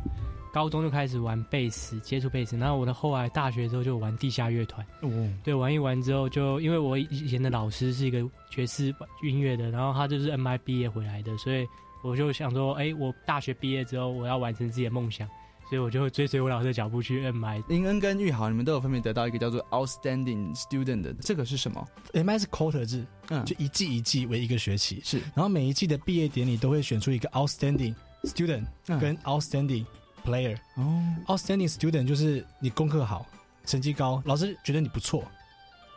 [0.54, 4.86] 高中就开始玩贝斯，接触贝斯，然后我的后来大学之后就玩地下乐团。
[5.02, 5.10] 哦，
[5.44, 8.94] 对，玩一玩之后就因为我以前的老师是一个爵士
[9.24, 11.68] 音乐的，然后他就是 M I 毕业回来的，所以
[12.04, 15.28] 我就想说，哎，我大学毕业之后我要完成自己的梦想。
[15.70, 17.64] 所以我就会追随我老师的脚步去 MI。
[17.68, 25.20] 林恩跟玉豪，你们都有分别得到一个叫做 Outstanding Student 的，这个是什么？MI 是 quarter 制，嗯，就一季一季为一个学期，是。
[25.34, 28.66] 然后每一季的毕业典礼都会选出一个 Outstanding Student
[29.00, 29.86] 跟 Outstanding
[30.24, 30.58] Player。
[30.76, 33.26] 哦，Outstanding Student 就是你功课好，
[33.66, 35.24] 成绩高，老师觉得你不错，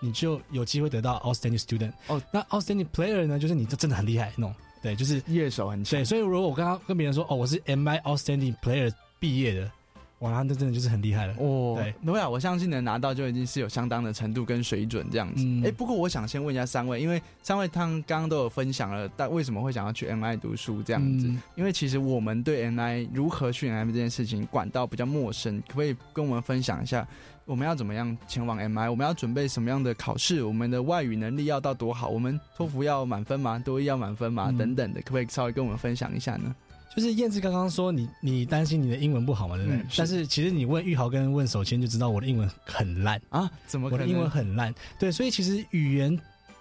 [0.01, 1.93] 你就有机会得到 Outstanding Student。
[2.09, 5.99] 哦，那 Outstanding Player 呢，就是你这真的很厉害，那种，对，就是乐手很强。
[5.99, 8.93] 对，所以如果我刚刚跟别人说，哦，我是 MI Outstanding Player。
[9.19, 9.73] 毕业的，
[10.21, 11.75] 哇，那真的就是很厉害了哦。
[11.77, 15.45] 对，诺亚，我相信能拿到就已经是有相当的程度跟水准这样子。
[15.63, 21.31] 哎，不过我想先问一下三位，因为三位他们刚刚都有分享了，但为什么会想要去 NI 读书这样子？
[21.55, 27.07] 因为其实我们对 NI 如何去 NI 这件事情管道比较陌生，可不可以跟我们分享一下，
[27.45, 28.91] 我们要怎么样前往 MI？
[28.91, 30.43] 我们要准备什么样的考试？
[30.43, 32.09] 我们的外语能力要到多好？
[32.09, 33.59] 我们托福要满分吗？
[33.59, 34.51] 多一要满分吗？
[34.59, 36.57] 等等的，可不可以稍微跟我们分享一下呢？
[36.95, 39.83] 就是燕子刚刚说你你担心你的英文不好嘛，对不对？
[39.97, 44.75] 但是其实你问玉豪跟问手谦就知道我的英文很烂啊，怎么我的英文很烂？
[44.99, 46.19] 对，所以其实语言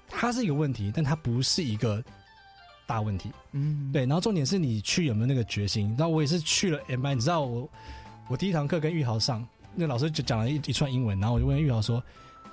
[0.10, 2.04] 它是一个问题，但它不是一个
[2.86, 3.32] 大问题。
[3.54, 4.02] 嗯，对。
[4.02, 5.96] 然后重点是你去有没有那个决心？
[5.98, 7.70] 那我也是去了 M I，你知道我
[8.28, 12.04] 我第一堂课跟玉豪上，那老师就讲了一一串英文，然后我就问玉豪说。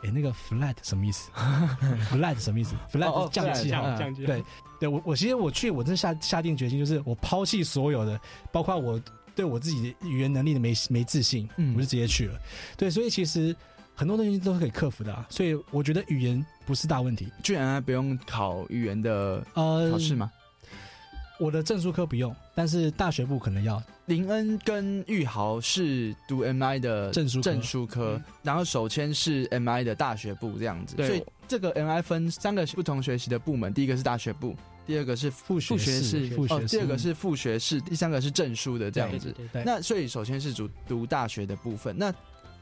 [0.03, 1.31] 哎，那个 flat 什么意思？
[2.11, 2.75] flat 什么意思？
[2.93, 4.25] flat 降气哈，降级。
[4.27, 4.43] 对，
[4.81, 9.01] 对我我其实我去，我真下下定决心，就是我抛弃所有的，包括我
[9.35, 12.39] 对我自己的语言能力的没没自信，我就直接去了。
[12.77, 13.55] 对，所以其实
[13.95, 17.33] 很多东西都是可以克服的啊，所以我觉得语言不是大问题。
[17.43, 20.31] 居然不用考语言的呃考试吗？
[21.41, 23.83] 我的证书科不用，但是大学部可能要。
[24.13, 30.97] 林恩跟玉豪是读 MI 的证书证书科，然后首先是 MI 的大学部这样子。
[30.97, 34.55] 所以这个 MI 分三个不同学习的部门，第一个是大学部，
[34.87, 39.35] 第二个是副学士，哦，第二个是副学士，第三个是证书的这样子。
[39.65, 42.13] 那所以首先是读读大学的部分，那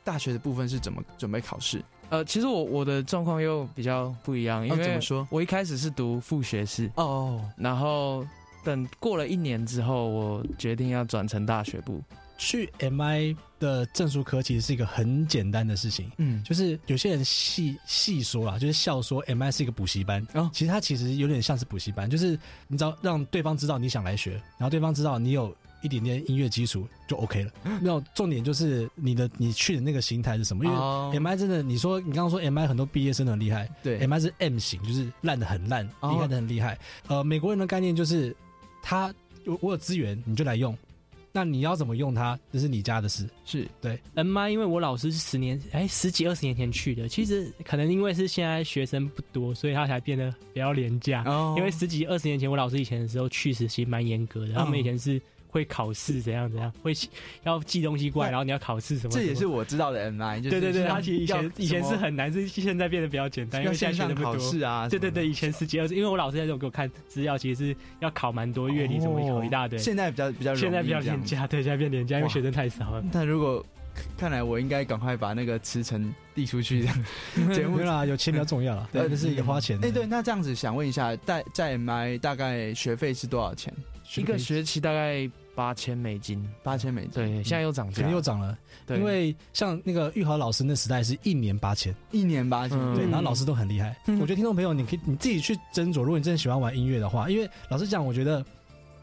[0.05, 1.83] 大学的部分是怎么准备考试？
[2.11, 5.27] 呃，其实我我的状况又比较不一样，因为怎么说？
[5.33, 8.25] 我一开始是读副学士哦，然后。
[8.65, 12.03] 等过了一年之后，我决定要转成大学部。
[12.43, 27.51] 去 MI 的证书科其实是一个很简单的事情，嗯，就是有些人细细说啦，就是笑说 MI 是一个补习班，哦，其实它其实有点像是补习班，就是你只要让对方知道你想来学，然后对方知道你有一点点音乐基础就 OK 了。
[27.83, 30.65] 那重点就是你的你去的那个形态是什么？
[30.65, 36.79] 因为 MI 真的，你说你刚刚说 MI 很多毕业生很厉害，对，MI 是 M 型，就是烂的很烂，厉害的很厉害。
[37.07, 38.35] 呃，美国人的概念就是。
[38.83, 39.15] 他
[39.45, 40.77] 有我有资源，你就来用。
[41.33, 43.29] 那你要怎么用它，这是你家的事。
[43.45, 43.97] 是对。
[44.15, 47.09] N 妈，因为我老师是十年，哎，十几二十年前去的。
[47.09, 51.23] 其实可能因为是现在学生不多，所以他才变得比较廉价。
[51.27, 51.55] 哦。
[51.57, 55.21] 因为十几二十年前我老师以前的时候去实习蛮严格的，他们以前是。
[55.51, 56.73] 会考试怎样怎样？
[56.83, 56.93] 会
[57.43, 59.13] 要寄东西过来，然后你要考试什么？
[59.13, 60.41] 这也是我知道的 M I。
[60.41, 64.89] 对对对，他其实以前以前是很难，是现在变得比较简单，因为现在学的考试啊。
[64.89, 69.79] 对对对，以前十几二十，因为我老师在这给我看资料，其实是要考蛮多乐理什么考一大堆。
[69.79, 73.05] 现在比较比较现在比较廉价，对，现在变廉价，因为学生太少了。
[73.13, 73.65] 但如果
[74.17, 76.87] 看来我应该赶快把那个辞呈递出去，
[77.53, 79.77] 节目啦，有钱比较重要了， 对，这是也花钱。
[79.83, 83.75] 哎，对，那这样子想问一下，在在 M I 大概学费是多少钱？
[84.17, 85.31] 一个学期大概。
[85.53, 88.57] 八千美金，八千美金，对，现在又涨价，肯定又涨了。
[88.87, 93.95] 对因为像那个玉豪老师那时代是一年八千，一年八千，对，然后老师都很厉害。
[94.07, 98.43] 我觉得听众朋友，你可以你自己去斟酌，如果你真的喜欢玩音乐的话，因为老实讲，我觉得，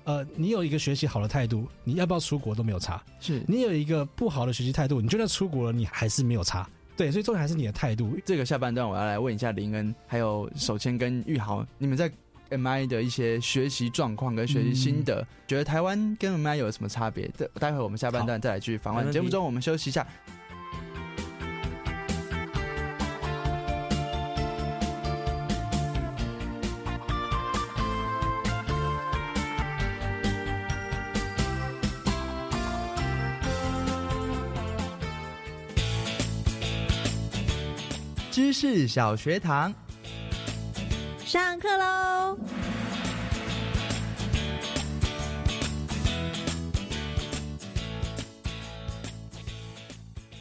[0.06, 3.04] 呃，你有一个学习好的态度，你要不要出国都没有差。
[3.20, 6.68] 是你有一个不好的学习态度，你就算出国了，你还是没有差。
[6.96, 8.18] 对，所以重点还是你的态度。
[8.26, 12.12] 这个下半段我要来问一下林恩，还有手签跟玉豪，你们在。
[12.50, 17.28] M I 的一些学习状况跟学习心得，觉得台湾跟 M I 有什么差别？
[17.38, 19.12] 待待会我们下半段再来继续访问。
[19.12, 20.06] 节目中我们休息一下。
[38.32, 39.74] 知识小学堂。
[41.28, 42.38] 上课喽！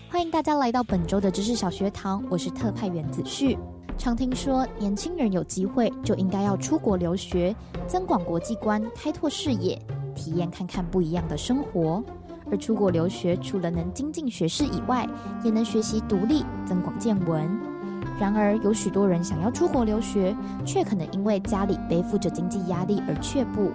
[0.09, 3.59] 欢迎大家来到本周的知识小学堂，我是特派员子旭。
[3.99, 7.53] 常听说年轻人有机会就应该要出国留学，
[7.89, 9.76] 增广国际观，开拓视野，
[10.14, 12.01] 体验看看不一样的生活。
[12.49, 15.05] 而出国留学除了能精进学识以外，
[15.43, 17.76] 也能学习独立、增广见闻。
[18.19, 23.71] 然而，有许多人想要出国留学，却可能因为家里背负着经济压力而却步。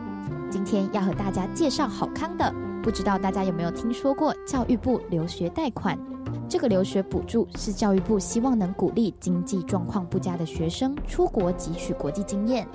[0.49, 5.97] 今天要和大家介绍好康的，不知道大家有没有听说过教育部留学贷款？
[6.49, 12.67] 这个留学补助是教育部希望能鼓励经济状况不佳的学生出国汲取国际经验。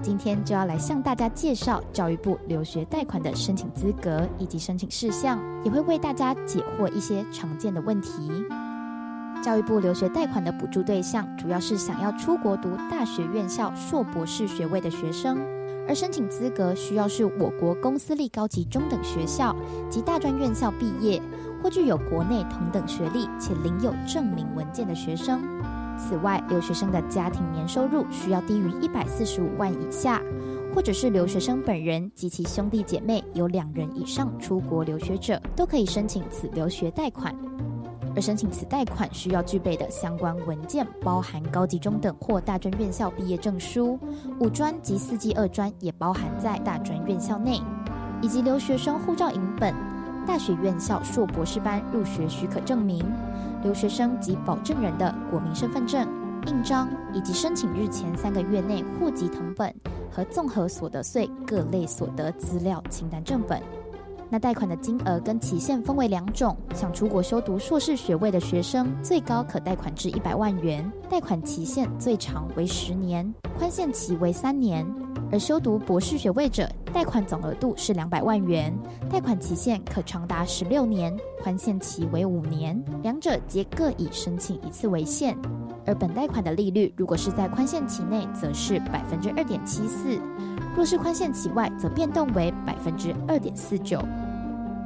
[0.00, 8.30] 今天就要来向大家介绍教育部留学贷款的申请资格以及申请事项，也会为大家解惑一些常见的问题。
[9.42, 15.38] 教育部留学贷款的补助对象主要是想要出国读大学院校硕博士学位的学生，
[15.88, 19.56] 而申请资格需要是我国公私立高级中等学校
[19.88, 21.20] 及大专院校毕业，
[21.62, 25.40] 或具有国内同等学历且领有证明文件的学生。
[25.98, 30.22] 此外，留学生的家庭年收入需要低于一百四十五万以下，
[30.74, 37.34] 或者是留学生本人及其兄弟姐妹有两人以上出国留学者，都可以申请此留学贷款。
[38.14, 43.98] 而申请此贷款需要具备的相关文件，包含高级中等或大专院校毕业证书，
[44.40, 47.60] 五专及四技二专也包含在大专院校内，
[48.20, 49.74] 以及留学生护照影本、
[50.26, 53.04] 大学院校硕博士班入学许可证明。
[53.62, 56.08] 留学生及保证人的国民身份证、
[56.46, 59.74] 印章，以及申请日前三个月内户籍成本
[60.10, 63.60] 和综合所得税各类所得资料清单正本。
[64.32, 74.86] 那贷款的金额跟期限分为两种，想出国修读硕士学位的学生，最高可贷款至一百万元，贷款期限最长为十年，宽限期为三年；
[75.32, 78.72] 而修读博士学位者，贷款总额度是两百万元，
[79.10, 81.12] 贷款期限可长达十六年，
[81.42, 85.36] 宽限期为五年，两者皆各以申请一次为限。
[85.86, 90.20] 而本贷款的利率，如果是在宽限期内，则是百分之二点七四；
[90.76, 93.98] 若是宽限期外，则变动为百分之二点四九。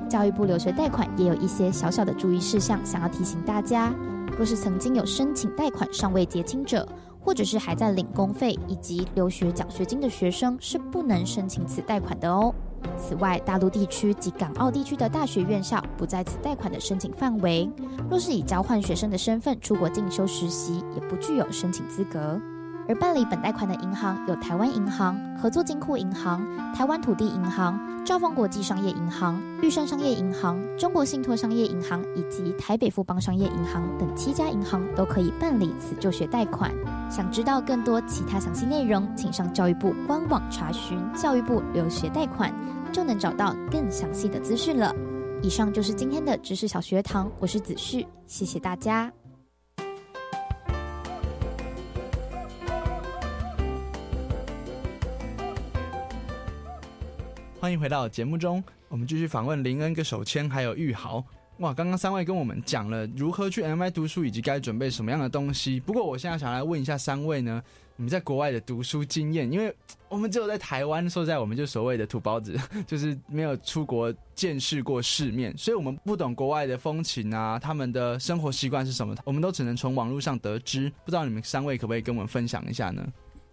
[0.04, 3.92] 教育部留学贷款也有一些小小的注意事项，想要提醒大家：
[4.36, 6.86] 若是曾经有申请贷款尚未结清者，
[7.20, 12.54] 或者是还在领公费以及留学奖学金的学生，是不能申请此贷款的哦。
[12.98, 17.68] 此外，大陆地区及港澳地区的大学院校不在此贷款的申请范围。
[18.10, 22.38] 若是以交换学生的身份出国进修实习，也不具有申请资格。
[22.88, 36.70] 而办理本贷款的银行有台湾银行、合作金库银行、台湾土地银行、兆丰国际商业银行、玉山商业银行、中国信托商业银行以及台北富邦商业银行等七家银行都可以办理此就学贷款。
[37.10, 42.52] 想知道更多其他详细内容，请上教育部官网查询“教育部留学贷款”，
[42.92, 44.94] 就能找到更详细的资讯了。
[45.42, 49.12] 以上就是今天的知识小学堂，我是子旭，谢谢大家。
[57.64, 61.24] 欢迎回到节目中，我们继续访问林恩、跟手签还有玉豪。
[61.60, 65.80] 哇，刚刚三位跟我们讲了如何去 M I 读书，以及该准备什么样的东西。
[65.80, 67.62] 不过，我现在想来问一下三位呢，
[67.96, 69.50] 你们在国外的读书经验？
[69.50, 69.74] 因为
[70.10, 72.54] 我们只有在台湾，说在我们就所谓的土包子，
[72.86, 80.92] 就是没有出国见识过世面，所以我们不懂国外的风情啊，他们的生活习惯是什么，我们都只能从网络上得知。
[81.02, 83.02] 不知道你们三位可不可以跟我们分享一下呢？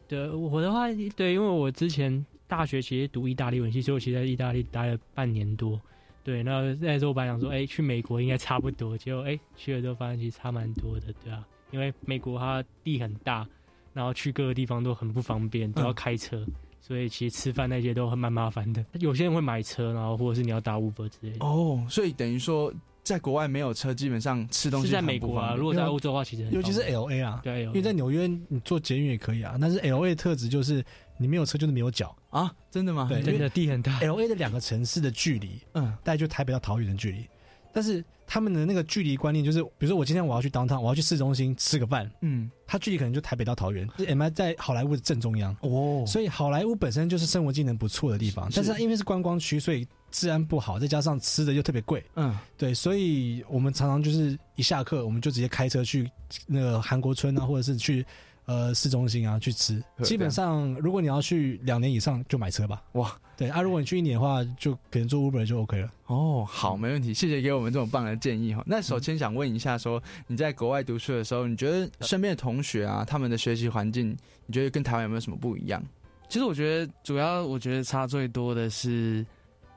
[0.06, 2.26] 对，我的话，对，因为我之前。
[2.52, 5.80] 大学其实读意大利文系，所以我其实在意大利待了半年多。
[6.22, 13.48] 对，那那时候我本来想说，哎，去美国应该差不多，结果哎去了之后发现其实差蛮多的，对啊，因为美国它地很大，
[13.94, 16.46] 然后去各个地方都很不方便，都要开车，
[16.82, 18.84] 所以其实吃饭那些都很蛮麻烦的。
[19.00, 21.46] 有些人会买车，然后或者是你要打 Uber 之类的。
[21.46, 22.74] 哦，所以等于说。
[23.04, 25.56] 在国外没有车，基本上吃东西是在美国啊。
[25.56, 29.58] 如果在欧洲的话，其实尤其是 L A 啊，对，因为在纽约你坐捷运也可以啊。
[29.60, 30.86] 但是 L A 特质就是
[31.18, 33.08] 你没有车就是没有脚啊，真的吗？
[33.10, 34.00] 对，真的地很大。
[34.00, 37.26] L A 的两个城市的距离，嗯，大概就台北到桃园的距离。
[37.74, 43.88] 但是他们的那个距离观念就是，比如说我今天我要去当趟，我要去市中心吃个饭，嗯，它距离可能就台北到桃园。
[44.08, 49.88] M I 在好莱坞的正中央哦，所以好莱坞本身就是生活技能不错的地方，但是因为是观光区，所以。
[50.14, 56.12] 治安不好，再加上吃的又特别贵，嗯，对，所以我们常常就是一下课，我们就直接开车去
[56.46, 58.06] 那个韩国村啊，或者是去
[58.46, 59.84] 呃市中心啊去吃。
[60.04, 62.84] 基本上，如果你要去两年以上，就买车吧。
[62.94, 65.92] 哇，对啊，如果你去一年的话，就可能做 Uber 就 OK 了。
[66.08, 68.64] 哦，好，没问题，谢谢给我们这种棒的建议哈。
[68.66, 74.16] 那首先想问一下，说你在国外读书的时候，你觉得身边的同学啊，他们的学习环境，
[74.46, 75.82] 你觉得跟台湾有没有什么不一样？
[76.30, 79.26] 其实我觉得，主要我觉得差最多的是。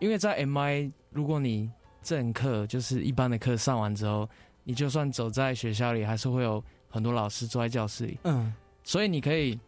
[0.01, 1.71] 因为在 MI，如果你
[2.03, 4.29] 正课就是一般的课上完之后，
[4.65, 6.63] 你就算走在学校里，还是会有
[6.95, 8.17] 很多老师坐在教室里。
[8.23, 9.59] 嗯，所以你可以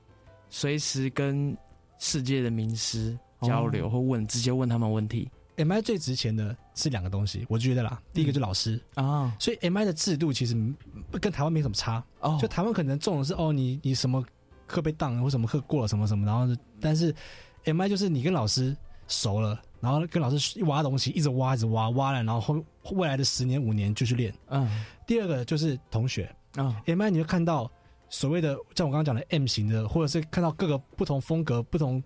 [0.48, 1.56] 随时跟
[1.98, 5.28] 世界的名师交流，或问直接问他们问题。
[5.56, 8.80] MI 最值钱的是两个东西，我觉得啦，第一个就是老师。
[8.94, 10.54] 啊，所以 MI 的制度其实
[11.20, 12.04] 跟台湾没什么差。
[12.20, 14.24] 哦，就台湾可能重的是哦，你你什么
[14.68, 17.12] 课被当或什么课过了什么什么，然后但是
[17.64, 18.76] MI 就是你跟老师
[19.08, 22.62] 熟了，然后跟老师挖东西，一直挖一直挖挖了，然后后
[22.92, 24.32] 未来的十年五年就去练。
[24.48, 27.70] 嗯，第二个就是同学啊，MI 你会看到
[28.08, 32.02] 所谓的像我刚刚讲的 M 型的，或者是看到各个不同风格不同。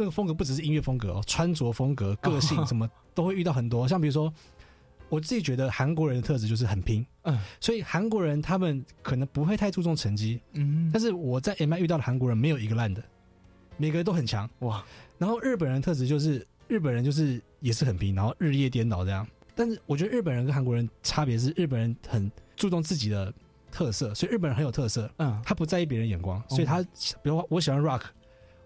[0.00, 3.88] 那个风格不只是音乐风格哦，穿着风格、个性什么都会遇到很多。
[3.88, 4.32] 像比如说，
[5.08, 13.02] 我自己觉得韩国人的特质就是很拼，嗯，所以韩国人他们可能不会太注重成绩，嗯，但是我在 MI 遇到的韩国人没有一个烂的，
[13.76, 14.84] 每个人都很强哇。
[15.18, 19.26] 然后日本人特质就是日本人就是也是很拼，然后日夜颠倒这样。
[19.56, 23.34] 但是我觉得日本人跟韩国人差别是日本人很注重自己的
[23.70, 28.02] 特色，所以日本人很有特色，嗯，他不在意别人眼光，所以他比如说我喜欢 rock，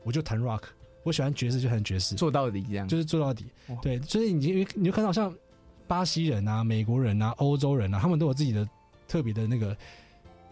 [0.04, 0.62] 我就弹 rock。
[1.04, 3.46] 我喜欢爵士，就弹爵士，做到底这样，就是做到底。
[3.82, 5.34] 对，所以你你就看到像
[5.88, 8.64] 巴西人啊、美国人啊、欧洲人啊，他们都有自己的
[9.08, 9.76] 特别的那个，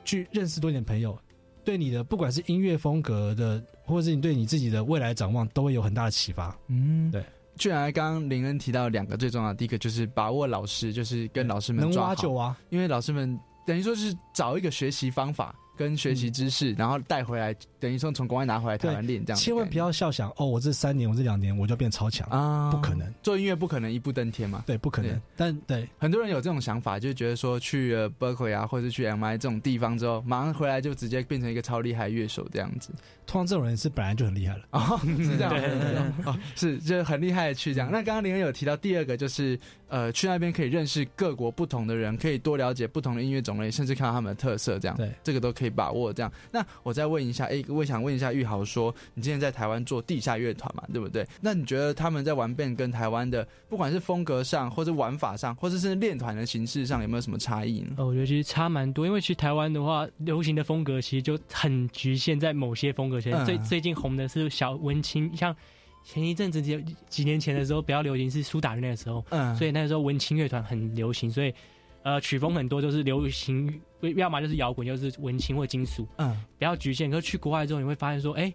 [0.05, 1.17] 去认识多点朋友，
[1.63, 6.53] 对你的不管是音乐风格的，或者是你对你自己的未来展望，都会有很大的启发。
[6.67, 7.25] 嗯，对。
[7.57, 13.39] 居然刚刚林恩提到两个最重要的，第一个就是把握老师，就是跟老师们能挖就挖，因为老师们
[13.71, 15.55] 等于说是找一个学习方法。
[15.81, 19.41] 跟学习知识，然后带回来，等于说从国外拿回来台湾练这样。
[19.41, 22.71] 千万不要笑想哦，我这三年，我这两年我就变超强啊！
[22.71, 24.63] 不可能，做音乐不可能一步登天嘛。
[24.67, 25.19] 对，不可能。
[25.35, 32.91] 但对很多人有这种想法，就觉得说去了 Berkeley 啊，或者去 MI 这种地方之后，马上回来就直接变成一个超厉害乐手这样子。
[33.27, 36.13] 通常这种人是本来就很厉害了啊，是这样。
[36.27, 37.89] 哦，是就是很厉害的去这样。
[37.91, 39.59] 那刚刚林恩有提到第二个，就是
[39.89, 44.97] 呃，去那边可以认识各国不同的人，可以多了解不同的音乐种类，甚至看到他们的特色这样。
[44.97, 46.33] 对，这个都可以把握这样。
[46.51, 51.27] 那我再问一下，哎，我想问一下玉豪，说你今天在台湾做地下乐团嘛，对不对？
[51.41, 57.95] 那你觉得他们在玩变跟台湾的，不管是风格上，或者玩法上，或者是练团的形式上，有没有什么差异呢？
[57.97, 63.21] 哦，我觉得其实差蛮多，因为其实台湾的话，流行的风格其实就很局限在某些风格。
[63.21, 65.55] 其实最最近红的是小文青，像
[66.03, 71.55] 前一阵子几几年前的时候比较流行是苏打绿那个时候，嗯，所以那个时候文青乐团很流行，所以
[72.03, 73.81] 呃曲风很多就是流行。
[74.17, 77.11] 要么就是摇滚，就是文青或金属，嗯，比较局限。
[77.11, 78.51] 可是去国外之后，你会发现说，哎，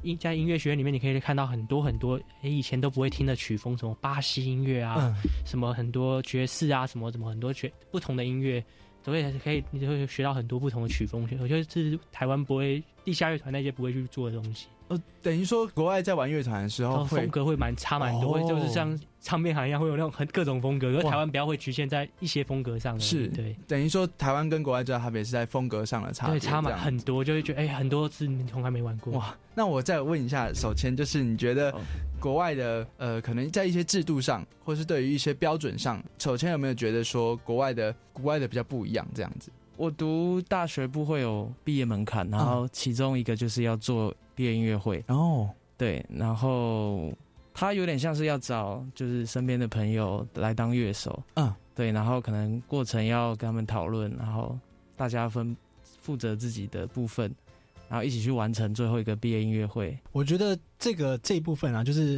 [0.00, 5.14] 音在音乐学院里面，你可以看到很多很多，哎，以前都不会听的曲风，什么巴西音乐啊，
[5.44, 8.64] 什么很多爵士啊，什么什么很多绝不同的音乐，
[9.04, 11.28] 都会可以，你就会学到很多不同的曲风。
[11.38, 14.66] 我觉得这是台湾不会地下乐团那些不会去做的东西。
[14.88, 20.88] 呃，等于说国外在玩乐团的时候，风格会蛮差蛮多，就是像唱片行一样，会有那种很各种风格。
[20.88, 23.00] 而台湾比较会局限在一些风格上。
[23.00, 23.56] 是，对。
[23.66, 29.14] 等于说台湾跟国外最大差别是在风格上的差对，差蛮很多，就会觉得哎，很多次你从来没玩过。
[29.14, 31.74] 哇，那我再问一下，首先就是你觉得
[32.20, 39.50] 国外的呃，可能在一些制度上，或是对于一些标准上，首先有没有觉得说国外的国外的比较不一样这样子？
[39.78, 45.02] 我读大学部会有毕业门槛，然后其中一个就是要做毕业音乐会。
[45.06, 45.48] 哦。
[45.76, 47.12] 对，然后
[47.54, 54.58] 他有点像是要找就是身边的朋友来当乐手，嗯，对，然后可能过程要跟他们讨论，然后
[54.96, 55.56] 大家分
[56.02, 57.32] 负责自己的部分，
[57.88, 59.96] 然后一起去完成最后一个毕业音乐会。
[60.10, 62.16] 我觉得这个这一部分啊，就是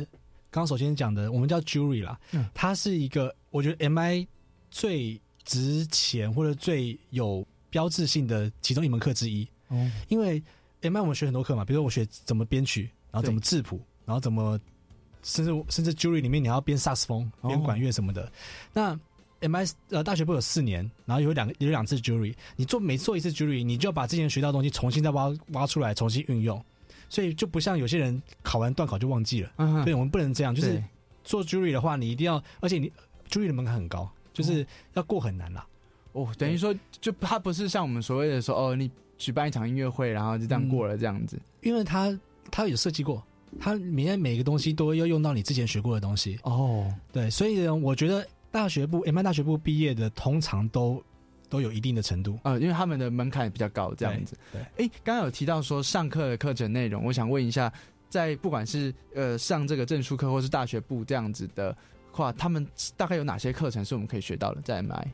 [0.50, 4.26] 刚刚首先讲的，我们叫 jury 啦，嗯，它是一个我觉得 MI
[4.70, 5.20] 最
[5.50, 9.46] 值钱或者最有标志性的其中一门课之一。
[9.68, 10.42] 哦，因为
[10.82, 12.88] MI 我们学很多课嘛，比如说我学怎么编曲。
[13.12, 14.56] 然后怎么质谱，然后怎么，
[15.24, 18.30] 甚至甚至 jury 里面你要编萨斯风、编管乐什么的。
[18.72, 18.96] 那
[19.40, 26.64] MI 呃大学部有四年，然后有两个有两次 jury，你做每做一次 jury，你就要把之前学到的东西重新再挖挖出来，重新运用。
[27.08, 29.50] 所以就不像有些人考完段考就忘记了。
[29.56, 30.80] 嗯，所以我们不能这样，就是
[31.24, 32.92] 做 jury 的话，你一定要，而且你
[33.28, 35.66] jury 的门槛很高，就是要过很难啦。
[36.12, 42.18] 哦，等于说就他不是像我们所谓的说哦，你举办一场音乐会，然后就这样过了这样子，因为他。
[42.52, 43.22] 他有设计过，
[43.60, 46.92] 他里面每个东西都要用到你之前学过的东西哦。
[47.12, 51.00] 对，所以呢，我觉得大学部 M I 大学部毕业的通常都
[51.48, 54.36] 都有一定的程度啊，因为他们的门槛比较高，这样子。
[54.50, 57.72] 对，哎，刚刚有提到说上课的课程内容，我想问一下，
[58.08, 61.76] 在不管是呃上这个证书课或是大学部这样子的
[62.12, 64.60] 话，他们大概有哪些课程是我们可以学到的？
[64.62, 65.12] 在 I，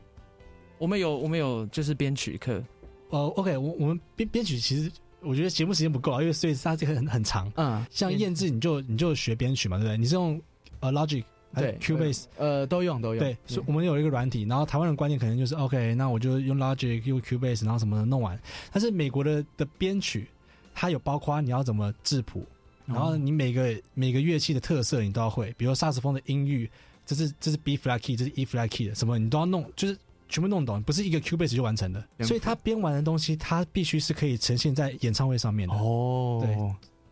[0.77, 2.63] 我们有我们有就是编曲课。
[3.09, 4.91] 哦，OK，我我们编编曲其实。
[5.19, 7.51] 我觉得节目时间不够啊，因为所以它这个很很长。
[7.55, 9.97] 嗯，像燕志，你就你就学编曲嘛，对不对？
[9.97, 10.39] 你是用
[10.79, 12.25] 呃 Logic 还是 Cubase？
[12.37, 13.19] 呃，都用都用。
[13.19, 18.39] 对，所以我们有一个软体，然后台湾的观念可能就是 OK，那我就用 Logic 用 Cubase，然后什么的弄完。
[18.71, 20.27] 但是美国的的编曲，
[20.75, 22.45] 它有包括你要怎么质谱，
[22.85, 26.69] 然后你每个每个乐器的特色你都要会，比如萨斯风的音域
[27.07, 29.97] 这是这是 B flat key，这是 E flat key 的，什么你都要弄，就是
[30.29, 32.03] 全部弄懂，不是一个 Q base 就完成的。
[32.19, 35.73] 所以他编完的东西，他必须是可以呈现在演唱会上面的。
[35.73, 36.55] 哦，对。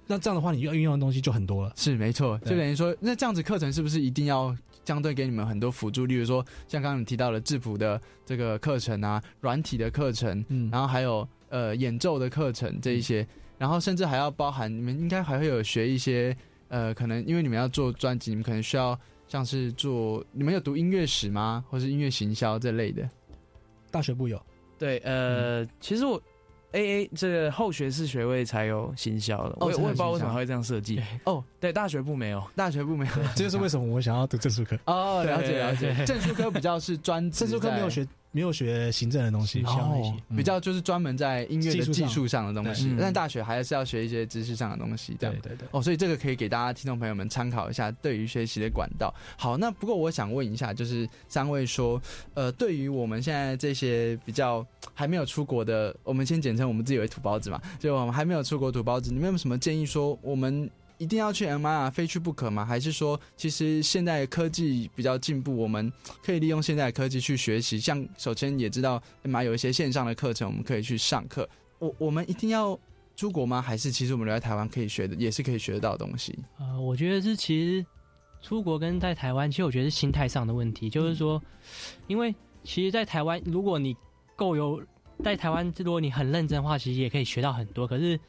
[0.08, 1.74] 那这样的话，你要运用的东西就很多了。
[1.76, 6.06] 是没错，就等于说，那这样子课程是不是一定要相对给你们很多辅助？
[6.06, 13.26] 例如说，像刚刚你提到的质谱的这个课程啊，软体的课程，嗯，然后还有呃演奏的课程这一些，
[13.58, 16.38] 然后甚至还要包含你们应该还会有学一些
[16.68, 23.10] 呃，可能因为你们要做专辑，你们可能需要像是做你们有读音乐史吗，或是音乐行销这类的？
[23.92, 24.42] 大学部有。
[24.78, 26.22] 对，呃，其实我。
[26.72, 31.02] A A 这个后学士学位才有行销的，我我也不知道为什么会这样设计。
[31.24, 34.78] 哦，对，大学部没有，大学部没有， 这就是为什么我想要读证书科。
[34.84, 38.06] 哦，了解了解，证书科比较是专，证书科没有学。
[38.36, 42.94] 没有学行政的东西，哦，比较就是专门在音乐的技术上的东西。
[43.00, 45.66] 但大学还是要学一些知识上的东西，对对对。
[45.72, 49.16] 哦，所以这个可以给大家听众朋友们参考一下，对于学习的管道。
[49.38, 52.02] 好，那不过我想问一下，就是三位说，
[52.34, 60.70] 呃，对于我们现在这些比较还没有出国的，我们先简称我们自己为土包子嘛，就我们还没有出国土包子，你们有什么建议说我们？
[60.98, 62.66] 一定要去 MIR 非去不可吗？
[62.66, 65.92] 还是说，其实现在科技比较进步，我们
[66.24, 67.80] 可以利用现在的科技去学习？
[67.80, 71.48] 像首先也知道 MIR 有一些线上的课程，我们可以去上课。
[71.80, 72.80] 我我们一定要
[73.16, 73.62] 出国吗？
[73.62, 76.38] 还是其实我们留在台湾可以学的，也是可以学得到的东西？
[76.60, 77.86] 呃，我觉得是其实
[78.42, 80.90] 出国跟在台湾，其实我觉得是心态上的问题。
[80.90, 81.42] 就是说，
[82.08, 82.34] 因为
[82.64, 83.96] 其实，在台湾，如果你
[84.36, 84.82] 够有
[85.24, 87.88] 在台湾，如果你很认真的话，其实也可以学到很多。
[87.88, 88.20] 可是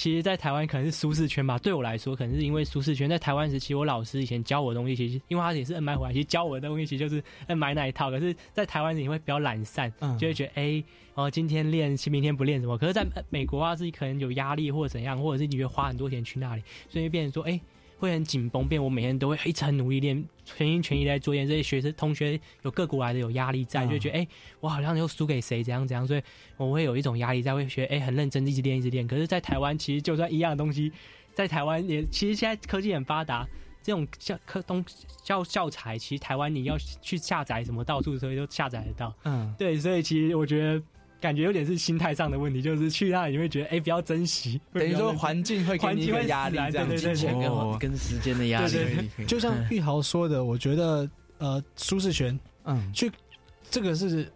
[0.00, 1.58] 其实，在台湾可能是舒适圈吧。
[1.58, 3.06] 对我来说，可能是因为舒适圈。
[3.06, 8.10] 在台湾时期，我老师以前教我的东西，其实因为他也是 N 买回来，其实教我的东西其实就是 N 买那一套。
[8.10, 10.82] 可是，在台湾你会比较懒散，就会觉得哎，
[11.12, 12.78] 哦，今天练，明天不练什么。
[12.78, 17.60] 可是，在美国啊，是可能有压力或者怎样，或者是你会花很多钱去那里，所以变成说，哎。
[18.00, 21.34] 会很紧绷，变我每天都会一直很努力练，全心全意在做。
[21.34, 21.46] 研。
[21.46, 24.26] 这些学生同学有各国来的有压力在，就觉得哎，
[24.60, 26.22] 我好像又输给谁，怎样怎样，所以
[26.56, 29.06] 我会有一种压力在，会学哎，很认真，一直练，一直练。
[29.06, 30.90] 可是，在台湾，其实就算一样的东西，
[31.34, 33.46] 在台湾也其实现在科技很发达，
[33.82, 34.82] 这种教科东
[35.22, 39.14] 教教材，其实台湾你要去下载什么，到处所以都下载得到。
[39.24, 40.82] 嗯，对，所以其实我觉得。
[41.20, 44.60] 感觉有点是心态上的问题，就是去那里会觉得，哎，比较珍惜。
[44.72, 48.78] 等于说环境会给你一个压力，这样金钱跟跟时间的压力。
[49.28, 51.08] 就像玉豪说的，我觉得
[51.38, 53.10] 呃，舒适圈，嗯，去
[53.70, 54.26] 这个是。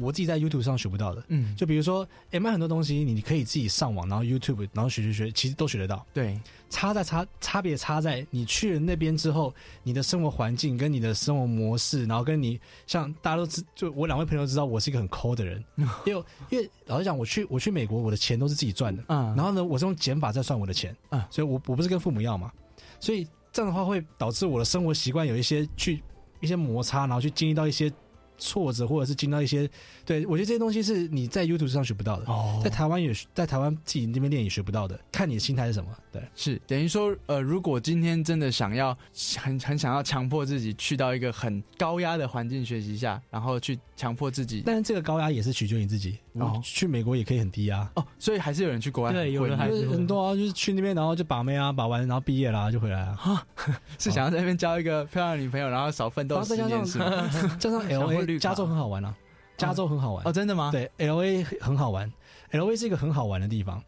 [0.00, 6.04] 我自己在 YouTube 上学不到的，嗯，就比如说，M I 很多东西，你可以自己上网，然后 YouTube，然后学学学，其实都学得到。
[6.12, 6.40] 对，
[6.70, 15.64] 差在差差别差在你去了那边之后，你的生活环境跟你的生活模式，然后跟你像大家都知，就我两位朋友知道我是一个很抠的人，
[16.06, 22.50] 因为因为老实讲，我去我去美国，我的钱都是自己赚的，嗯，然后呢，我是用减法在算我的钱，嗯，所以我我不是跟父母要嘛，
[22.98, 26.02] 所以这样的话会导致我的生活习惯有一些去
[26.40, 27.92] 一些摩擦，然后去经历到一些。
[28.38, 29.68] 挫折，或者是经到一些，
[30.04, 35.90] 对我觉得这些东西是你在 YouTube 上学不到的，哦在台湾也在台湾自己那边练也学不到的，看你的心态是什么。
[36.10, 38.96] 对，是等于说，呃，如果今天真的想要
[39.38, 46.18] 很很想要强迫自己去到一个很高压的环境学习下，然后去强迫自己，但是这个高压也是取决于你自己。
[46.34, 53.46] 哦，去美国也可以很低压哦，所以还是有人去国外，对，有人还是很多啊，就是去那边，然后就把妹啊，把完，然后毕业啦，就回来啊，
[53.98, 57.30] 是想要在那边交一个漂亮女朋友，然后少奋斗十年是吗？
[57.60, 59.16] 加上 L A，加州很好玩啊，
[59.56, 60.70] 加州很好玩哦，真的吗？
[60.70, 62.12] 对，L A 很好玩
[62.50, 63.82] ，L A 是一个很好玩的地方，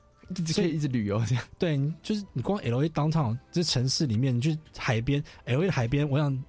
[0.55, 1.45] 可以一直旅游这样。
[1.59, 6.45] 对，就是你光 L A downtown 这城市里面，你去海边，L A 的海边，我想。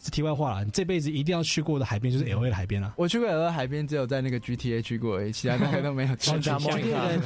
[0.00, 2.94] 是题外话了，你这辈子一定要去过的海边就是 L A 的海边了。
[2.96, 6.38] 我去过 L A 海边，只有在那个 G T A 去过，其他大概都没有去。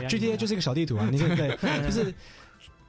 [0.09, 2.15] G T A 就是一个小地图啊，你对对，就是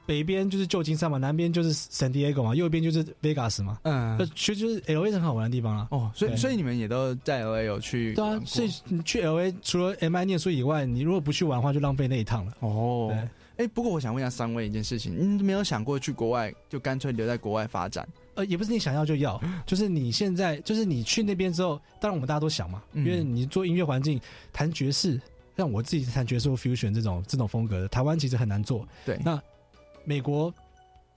[0.06, 3.78] 北边就是旧金山嘛，南边就是 San Diego 嘛，右边就是 Vegas 嘛。
[3.84, 5.88] 嗯，其实就是 L A 是很好玩的地方啦。
[5.90, 8.14] 哦，所以所以你们也都在 L A 有去？
[8.14, 12.52] 对啊，所以你去 L A 除了 M I 念书以外，你如果不去玩的话，就浪费那一趟了。
[12.60, 13.16] 哦，
[13.56, 18.06] 哎，不过我想问一下三位一件事情，你没有想过去国外，就干脆留在国外发展？
[18.34, 24.20] 呃，也不是你想要就要，就是你现在，就是你去那边之后，当然我们大家都想嘛，因为你做音乐环境，
[24.52, 25.20] 弹爵士，
[25.56, 28.84] 像我自己弹爵士或 fusion 这种这种风格的，台湾其实很难做。
[29.06, 29.40] 对，那
[30.04, 30.52] 美国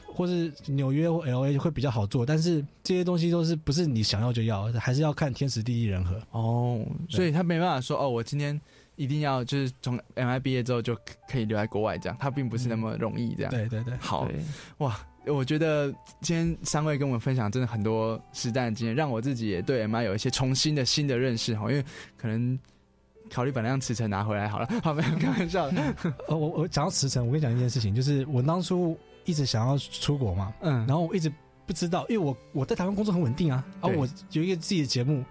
[0.05, 6.21] 或是纽约或 L A 会比较好做，但是这些东西都是不是你想要就要，还是要看天时地利人和。
[6.31, 8.59] 哦，所以他没办法说哦，我今天
[8.95, 10.97] 一定要就是从 M I 毕业之后就
[11.29, 13.51] 可以留在国外这样，他并不是那么容易这样。
[13.51, 14.27] 对对对，好
[14.79, 14.99] 哇。
[15.29, 21.69] 我觉得今天三位跟我们分享真的很多实战的经验，让我自己也对 M I 有一些重新的新的认识哈。
[21.69, 21.83] 因为
[22.15, 22.57] 可能
[23.30, 25.65] 考虑把那辆驰骋拿回来好了， 好没有开玩笑。
[26.28, 31.32] 呃，我我讲到驰骋，我跟你讲一件事情，就是我当初一直想要出国嘛，嗯，然后我一直
[31.65, 35.23] 不知道，因为我我在台湾工作很稳定啊，啊，我有一个自己的节目，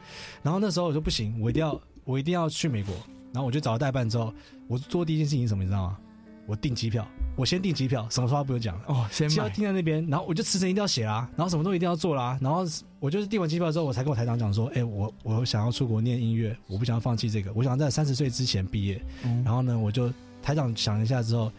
[0.42, 2.94] 然后那时候我就不行，我一定要 我一定要去美国，
[3.32, 4.32] 然后我就找了代办之后，
[4.68, 5.98] 我做第一件事情是什么，你知道吗？
[6.46, 7.04] 我订机票，
[7.36, 8.84] 我先订机票，什么话不用讲了。
[8.88, 12.64] 哦，先机票订在那边，然后我就辞呈一定要写啦，然后什么都一定要做啦，然后
[12.98, 19.00] 我就是订完机票之后，我才跟我台长讲说，哎，我我想要出国念音乐，我不想要放弃这个，我想在三十岁之前毕业，
[19.44, 20.10] 然后呢，我就
[20.42, 21.52] 台长想一下之后，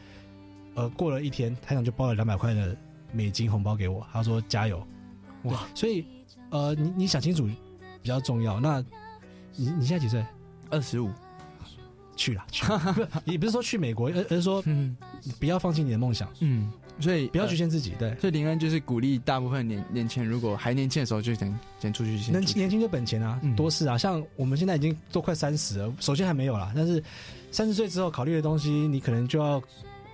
[0.74, 2.76] 呃，过了一天，台长就包了两百块的
[3.12, 4.86] 美金红包给我，他说加油，
[5.44, 6.06] 哇，所以
[6.50, 7.48] 呃，你你想清楚
[8.02, 8.84] 比较重要，那
[9.56, 10.26] 你你现在几岁？
[10.72, 11.12] 二十五。
[12.18, 12.66] 去了，去
[13.24, 14.98] 也不是说去美国，而而是说，嗯，
[15.40, 18.14] 不要放弃你的梦想，嗯，所以不要局限自己，对。
[18.16, 22.34] 所以林恩就是鼓励大部分年年轻人，如果还年轻的时候就先先出去先。
[22.34, 23.98] 年年轻就本钱啊，多事啊。
[23.98, 27.02] 像我们现在已经都快三十了，首先还没有啦，但是
[27.52, 29.62] 三十岁之后考虑的东西，你可能就要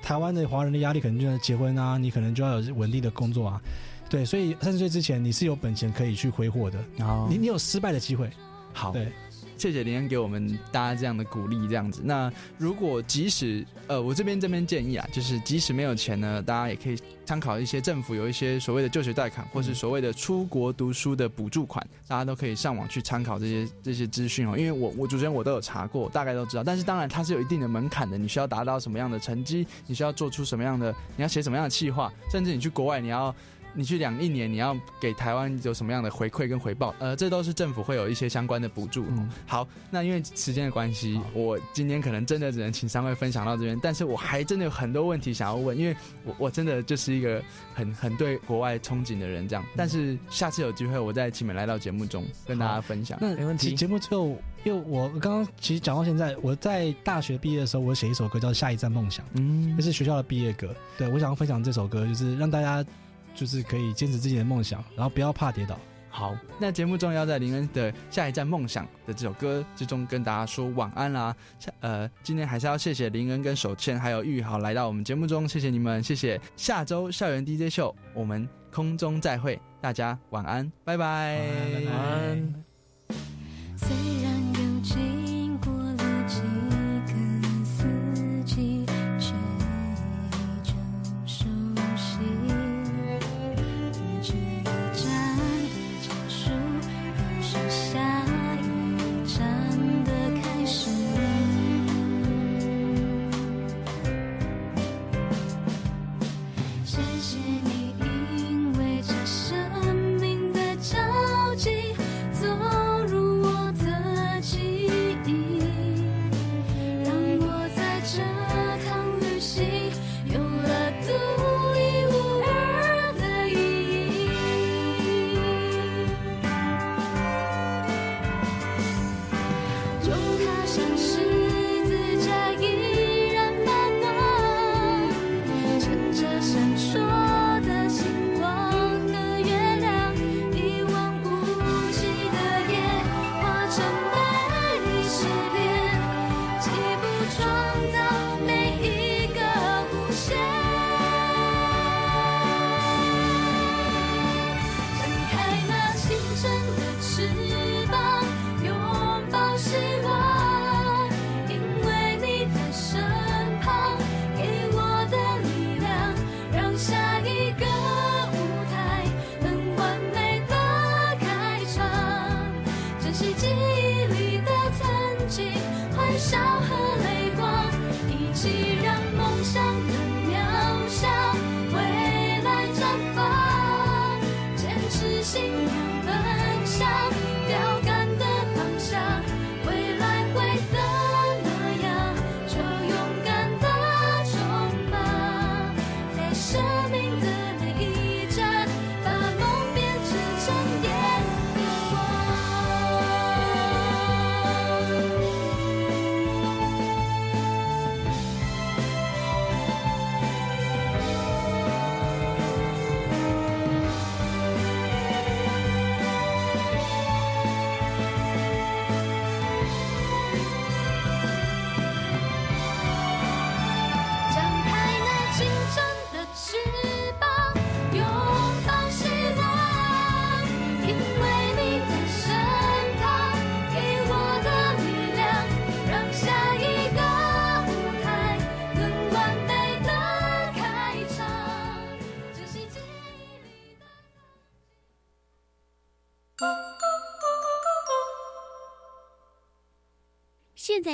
[0.01, 3.61] 台湾的华人的压力，可能就要结婚啊，你可能就要有稳定的工作啊，
[4.09, 4.25] 对。
[4.25, 8.29] 所以三十岁之前你是有本钱可以去挥霍的，然后你你有失败的机会，
[8.73, 9.07] 好，对。
[9.63, 12.01] 谢谢林恩给我们大家这样的鼓励，这样子。
[12.03, 24.57] 那如果即使呃，我这边这边建议啊，就是即使没有钱呢，大家也可以参考一些政府有一些所谓的就学贷款，或是所谓的出国读书的补助款，大家都可以上网去参考这些这些资讯哦。
[24.57, 26.63] 因为我我主持人我都有查过，大概都知道。
[26.65, 33.33] 但是当然它是有一定的门槛的，你需要达到什么样的成绩，你需要做出什么样的，你要写什么样的计划，甚至你去国外你要。
[33.73, 36.93] 你去两一年，你要给台湾有什么样的回馈跟回报？
[36.99, 39.05] 呃，这都是政府会有一些相关的补助。
[39.45, 43.79] 好，那因为时间的关系，我今天可能真的只能请三位分享到这边。
[43.81, 47.41] 但是我还真的有很多问题想要问，因为我我真的就是一个
[47.73, 49.65] 很很对国外憧憬的人，这样。
[49.75, 53.17] 但是下次有机会，我再请你们来到节目中跟大家分享。
[53.19, 53.73] 那没问题。
[53.73, 60.73] 节目最后，因为我刚刚其实讲到现在，我在大学毕业的时候，我写一首歌叫《下一站梦想》，嗯，这是学校的毕业歌。
[60.97, 62.85] 对我想要分享这首歌，就是让大家。
[63.33, 65.77] 就是可以坚持自己的梦想，然后不要怕跌倒。
[66.09, 71.35] 好，那节目中要在林恩的下一站梦想的这首歌之中跟大家说晚安啦。
[71.79, 76.39] 呃，今天还是要谢谢林恩跟手倩还有玉豪来到我们节目中，谢谢你们，谢谢。
[76.55, 81.39] 下周校园 DJ 秀，我们空中再会，大家晚安，拜拜，
[81.87, 82.53] 晚安。
[83.79, 84.22] 是。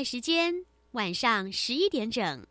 [0.03, 2.45] 时间晚上十一点整。